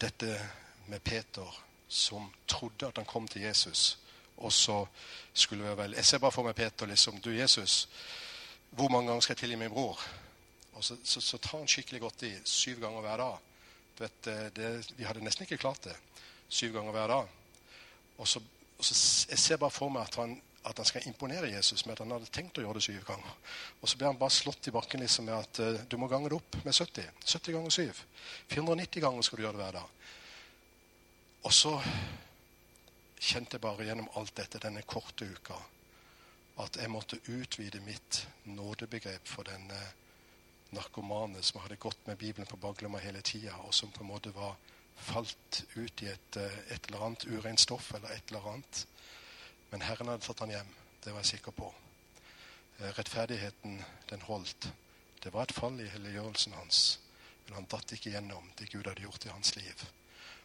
dette 0.00 0.38
med 0.86 1.04
Peter 1.04 1.60
som 1.88 2.32
trodde 2.48 2.88
at 2.88 2.96
han 2.96 3.06
kom 3.06 3.28
til 3.28 3.42
Jesus. 3.42 3.98
Og 4.36 4.52
så 4.52 4.86
skulle 5.32 5.68
vi 5.68 5.76
vel 5.76 5.92
Jeg 5.94 6.04
ser 6.04 6.18
bare 6.18 6.32
for 6.32 6.42
meg 6.42 6.56
Peter 6.56 6.86
liksom 6.86 7.20
Du, 7.20 7.30
Jesus, 7.30 7.88
hvor 8.74 8.90
mange 8.90 9.08
ganger 9.08 9.24
skal 9.24 9.34
jeg 9.34 9.44
tilgi 9.44 9.58
min 9.60 9.72
bror? 9.72 10.00
Og 10.74 10.84
så, 10.84 10.96
så, 11.04 11.20
så 11.22 11.38
tar 11.38 11.60
han 11.60 11.70
skikkelig 11.70 12.00
godt 12.02 12.24
i. 12.26 12.32
Syv 12.44 12.80
ganger 12.82 13.04
hver 13.04 13.20
dag. 13.22 13.36
Vet, 13.98 14.26
det, 14.56 14.70
vi 14.98 15.06
hadde 15.06 15.22
nesten 15.22 15.46
ikke 15.46 15.60
klart 15.62 15.84
det. 15.86 15.94
Syv 16.48 16.74
ganger 16.74 16.92
hver 16.92 17.12
dag. 17.12 17.36
Og 18.18 18.28
så, 18.28 18.42
og 18.78 18.84
så 18.84 18.94
Jeg 19.30 19.38
ser 19.38 19.62
bare 19.62 19.74
for 19.74 19.94
meg 19.94 20.08
at 20.08 20.18
han 20.22 20.34
at 20.64 20.78
han 20.80 20.86
skal 20.88 21.04
imponere 21.06 21.50
Jesus 21.52 21.86
med 21.86 21.92
at 21.92 22.04
han 22.04 22.14
hadde 22.14 22.30
tenkt 22.32 22.58
å 22.58 22.62
gjøre 22.64 22.80
det 22.80 22.86
syv 22.86 23.02
ganger. 23.04 23.32
Og 23.82 23.88
så 23.88 23.98
blir 24.00 24.08
han 24.08 24.20
bare 24.20 24.32
slått 24.32 24.70
i 24.70 24.72
bakken 24.72 25.02
liksom 25.04 25.26
med 25.28 25.36
at 25.36 25.60
uh, 25.60 25.82
du 25.90 25.98
må 26.00 26.08
gange 26.08 26.30
det 26.32 26.38
opp 26.38 26.56
med 26.64 26.72
70. 26.72 27.04
70 27.20 27.56
ganger 27.58 27.74
7. 27.74 28.00
490 28.54 29.04
ganger 29.04 29.26
skal 29.26 29.40
du 29.40 29.44
gjøre 29.44 29.58
det 29.58 29.60
hver 29.60 29.76
dag. 29.76 29.90
Og 31.44 31.52
så 31.52 31.74
kjente 33.20 33.58
jeg 33.58 33.64
bare 33.64 33.84
gjennom 33.84 34.08
alt 34.16 34.32
dette 34.40 34.62
denne 34.62 34.84
korte 34.88 35.28
uka 35.28 35.58
at 36.62 36.76
jeg 36.76 36.90
måtte 36.90 37.20
utvide 37.28 37.80
mitt 37.80 38.28
nådebegrep 38.44 39.26
for 39.26 39.42
denne 39.48 39.80
narkomane 40.74 41.42
som 41.42 41.60
hadde 41.60 41.80
gått 41.82 42.06
med 42.06 42.18
Bibelen 42.18 42.46
på 42.46 42.56
baklomma 42.56 42.98
hele 43.02 43.22
tida, 43.22 43.56
og 43.66 43.74
som 43.74 43.90
på 43.90 44.02
en 44.02 44.10
måte 44.10 44.34
var 44.34 44.56
falt 44.94 45.64
ut 45.74 46.02
i 46.02 46.06
et, 46.12 46.36
eh, 46.36 46.58
et 46.74 46.86
eller 46.86 47.06
annet 47.06 47.26
ureint 47.26 47.60
stoff 47.60 47.94
eller 47.94 48.14
et 48.14 48.30
eller 48.30 48.52
annet 48.54 48.86
men 49.74 49.82
Herren 49.82 50.06
hadde 50.06 50.22
tatt 50.22 50.38
han 50.44 50.52
hjem. 50.54 50.68
Det 51.02 51.10
var 51.10 51.24
jeg 51.24 51.32
sikker 51.32 51.54
på. 51.58 51.66
Eh, 52.78 52.90
rettferdigheten, 52.94 53.80
den 54.06 54.20
holdt. 54.22 54.68
Det 55.18 55.32
var 55.34 55.48
et 55.48 55.54
fall 55.56 55.80
i 55.82 55.88
helliggjørelsen 55.90 56.54
hans. 56.54 56.82
Men 57.44 57.56
han 57.58 57.66
datt 57.72 57.90
ikke 57.96 58.12
gjennom 58.12 58.52
det 58.54 58.68
Gud 58.70 58.86
hadde 58.86 59.02
gjort 59.02 59.26
i 59.26 59.32
hans 59.32 59.50
liv. 59.56 59.82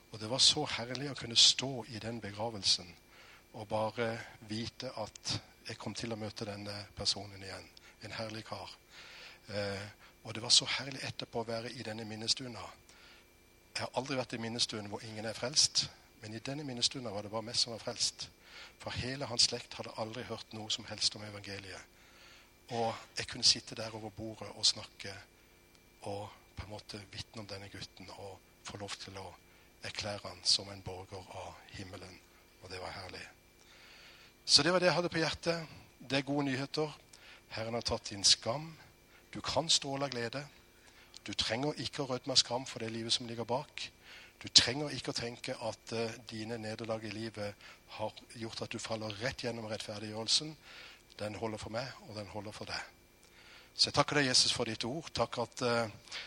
Og 0.09 0.17
det 0.19 0.31
var 0.31 0.41
så 0.41 0.63
herlig 0.79 1.11
å 1.11 1.19
kunne 1.19 1.37
stå 1.37 1.69
i 1.93 2.01
den 2.01 2.17
begravelsen 2.23 2.89
og 3.53 3.69
bare 3.69 4.09
vite 4.49 4.89
at 4.97 5.35
jeg 5.69 5.77
kom 5.77 5.93
til 5.93 6.13
å 6.13 6.17
møte 6.17 6.47
denne 6.49 6.73
personen 6.97 7.43
igjen. 7.43 7.67
En 8.03 8.15
herlig 8.17 8.43
kar. 8.47 8.71
Eh, 9.53 9.85
og 10.23 10.33
det 10.35 10.41
var 10.43 10.53
så 10.53 10.65
herlig 10.79 11.03
etterpå 11.05 11.43
å 11.43 11.47
være 11.47 11.71
i 11.77 11.85
denne 11.85 12.05
minnestunda. 12.09 12.63
Jeg 13.75 13.85
har 13.85 13.95
aldri 14.01 14.17
vært 14.17 14.33
i 14.35 14.41
minnestuen 14.41 14.89
hvor 14.91 15.03
ingen 15.05 15.29
er 15.29 15.37
frelst, 15.37 15.85
men 16.21 16.33
i 16.35 16.41
denne 16.43 16.65
minnestunda 16.67 17.13
var 17.13 17.23
det 17.23 17.31
bare 17.31 17.45
meg 17.47 17.57
som 17.57 17.75
var 17.75 17.83
frelst. 17.83 18.27
For 18.81 18.95
hele 18.97 19.29
hans 19.29 19.47
slekt 19.47 19.77
hadde 19.77 19.95
aldri 20.01 20.25
hørt 20.27 20.57
noe 20.57 20.71
som 20.73 20.87
helst 20.89 21.15
om 21.15 21.23
evangeliet. 21.27 21.95
Og 22.75 22.93
jeg 23.17 23.29
kunne 23.29 23.47
sitte 23.47 23.77
der 23.77 23.95
over 23.95 24.11
bordet 24.13 24.51
og 24.55 24.65
snakke 24.67 25.13
og 26.09 26.29
på 26.55 26.65
en 26.65 26.73
måte 26.73 27.01
vitne 27.11 27.41
om 27.41 27.47
denne 27.49 27.69
gutten 27.71 28.09
og 28.17 28.37
få 28.67 28.77
lov 28.81 28.93
til 28.99 29.17
å 29.17 29.25
erklære 29.87 30.27
han 30.27 30.43
som 30.43 30.69
en 30.69 30.83
borger 30.85 31.33
av 31.39 31.53
himmelen. 31.77 32.19
Og 32.61 32.71
det 32.71 32.81
var 32.83 32.97
herlig. 32.99 33.25
Så 34.49 34.63
det 34.63 34.71
var 34.73 34.79
det 34.81 34.87
jeg 34.89 34.95
hadde 34.97 35.09
på 35.13 35.19
hjertet. 35.21 35.65
Det 36.09 36.17
er 36.17 36.25
gode 36.25 36.47
nyheter. 36.47 36.93
Herren 37.53 37.75
har 37.77 37.83
tatt 37.85 38.09
din 38.09 38.23
skam. 38.25 38.71
Du 39.29 39.43
kan 39.45 39.67
stråle 39.69 40.07
av 40.07 40.09
glede. 40.09 40.41
Du 41.21 41.35
trenger 41.37 41.77
ikke 41.77 42.01
å 42.01 42.07
rødme 42.09 42.33
av 42.33 42.39
skam 42.41 42.65
for 42.65 42.81
det 42.81 42.89
livet 42.89 43.13
som 43.13 43.27
ligger 43.29 43.45
bak. 43.45 43.83
Du 44.41 44.47
trenger 44.49 44.89
ikke 44.97 45.13
å 45.13 45.19
tenke 45.19 45.53
at 45.53 45.93
uh, 45.93 46.17
dine 46.31 46.57
nederlag 46.57 47.05
i 47.05 47.13
livet 47.13 47.69
har 47.99 48.23
gjort 48.41 48.63
at 48.65 48.73
du 48.73 48.81
faller 48.81 49.13
rett 49.21 49.45
gjennom 49.45 49.69
rettferdiggjørelsen. 49.69 50.55
Den 51.21 51.37
holder 51.37 51.61
for 51.61 51.77
meg, 51.77 51.85
og 52.07 52.17
den 52.17 52.33
holder 52.33 52.55
for 52.55 52.73
deg. 52.73 52.81
Så 53.75 53.91
jeg 53.91 53.99
takker 53.99 54.17
deg, 54.17 54.31
Jesus, 54.31 54.55
for 54.55 54.65
ditt 54.65 54.87
ord. 54.89 55.13
Takk 55.13 55.43
at 55.45 55.61
uh, 55.61 56.17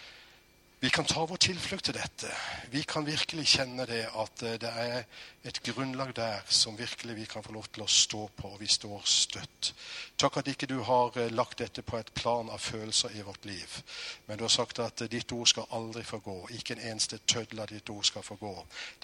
vi 0.83 0.91
kan 0.91 1.05
ta 1.05 1.23
vår 1.27 1.39
tilflukt 1.39 1.85
til 1.87 1.95
dette. 1.95 2.27
Vi 2.73 2.81
kan 2.83 3.05
virkelig 3.07 3.45
kjenne 3.53 3.85
det 3.87 4.01
at 4.19 4.43
eh, 4.43 4.57
det 4.59 4.71
er 4.83 5.05
et 5.47 5.61
grunnlag 5.63 6.11
der 6.17 6.41
som 6.51 6.75
virkelig 6.75 7.15
vi 7.21 7.27
kan 7.31 7.45
få 7.47 7.53
lov 7.55 7.69
til 7.71 7.85
å 7.85 7.87
stå 7.87 8.23
på, 8.35 8.51
og 8.51 8.59
vi 8.59 8.67
står 8.67 9.05
støtt. 9.07 9.71
Takk 10.19 10.41
at 10.41 10.51
ikke 10.51 10.67
du 10.67 10.81
har 10.83 11.15
eh, 11.23 11.31
lagt 11.31 11.63
dette 11.63 11.85
på 11.87 12.01
et 12.01 12.11
plan 12.19 12.51
av 12.51 12.59
følelser 12.59 13.15
i 13.15 13.23
vårt 13.23 13.47
liv, 13.47 13.77
men 14.27 14.41
du 14.41 14.43
har 14.43 14.51
sagt 14.51 14.83
at 14.83 15.05
ditt 15.13 15.31
ord 15.37 15.53
skal 15.53 15.71
aldri 15.71 16.03
forgå. 16.03 16.35
Ikke 16.59 16.75
en 16.75 16.83
eneste 16.91 17.21
tøddel 17.31 17.63
av 17.63 17.71
ditt 17.71 17.95
ord 17.95 18.11
skal 18.11 18.27
forgå. 18.27 18.53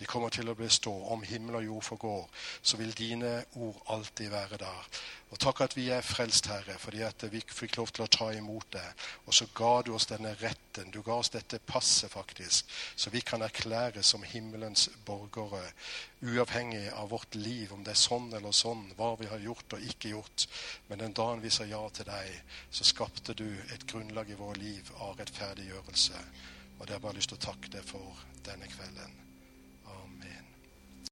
De 0.03 0.11
kommer 0.11 0.35
til 0.35 0.51
å 0.51 0.59
bestå. 0.59 0.97
Om 1.15 1.23
himmel 1.31 1.61
og 1.61 1.69
jord 1.69 1.89
forgår, 1.93 2.27
så 2.59 2.83
vil 2.83 2.91
dine 2.99 3.37
ord 3.55 3.79
alltid 3.95 4.35
være 4.35 4.59
der. 4.67 4.91
Og 5.29 5.37
takk 5.37 5.61
at 5.61 5.75
vi 5.77 5.91
er 5.93 6.05
frelst, 6.05 6.47
Herre, 6.49 6.79
fordi 6.81 7.03
at 7.05 7.25
vi 7.29 7.43
fikk 7.45 7.77
lov 7.77 7.91
til 7.93 8.07
å 8.07 8.09
ta 8.13 8.31
imot 8.33 8.71
det. 8.73 8.85
Og 9.27 9.37
så 9.37 9.45
ga 9.57 9.73
du 9.85 9.91
oss 9.93 10.09
denne 10.09 10.33
retten. 10.41 10.89
Du 10.95 11.03
ga 11.05 11.19
oss 11.21 11.29
dette 11.35 11.61
passet, 11.61 12.09
faktisk, 12.13 12.73
så 12.97 13.13
vi 13.13 13.21
kan 13.21 13.45
erklære 13.45 14.03
som 14.07 14.25
himmelens 14.25 14.89
borgere, 15.05 15.75
uavhengig 16.25 16.87
av 16.95 17.13
vårt 17.13 17.37
liv, 17.37 17.75
om 17.77 17.85
det 17.85 17.93
er 17.93 18.01
sånn 18.01 18.33
eller 18.33 18.57
sånn, 18.57 18.89
hva 18.97 19.13
vi 19.21 19.29
har 19.29 19.45
gjort 19.45 19.77
og 19.77 19.87
ikke 19.93 20.15
gjort. 20.17 20.49
Men 20.89 21.05
den 21.05 21.17
dagen 21.21 21.45
vi 21.45 21.53
sa 21.53 21.69
ja 21.69 21.85
til 21.93 22.09
deg, 22.09 22.57
så 22.71 22.89
skapte 22.89 23.37
du 23.37 23.49
et 23.69 23.85
grunnlag 23.91 24.33
i 24.33 24.41
vårt 24.41 24.63
liv 24.65 24.93
av 24.97 25.19
rettferdiggjørelse. 25.21 26.27
Og 26.79 26.87
det 26.87 26.95
har 26.95 27.01
jeg 27.01 27.09
bare 27.11 27.21
lyst 27.21 27.35
til 27.35 27.43
å 27.43 27.47
takke 27.51 27.77
deg 27.77 27.85
for 27.85 28.29
denne 28.49 28.71
kvelden. 28.71 29.28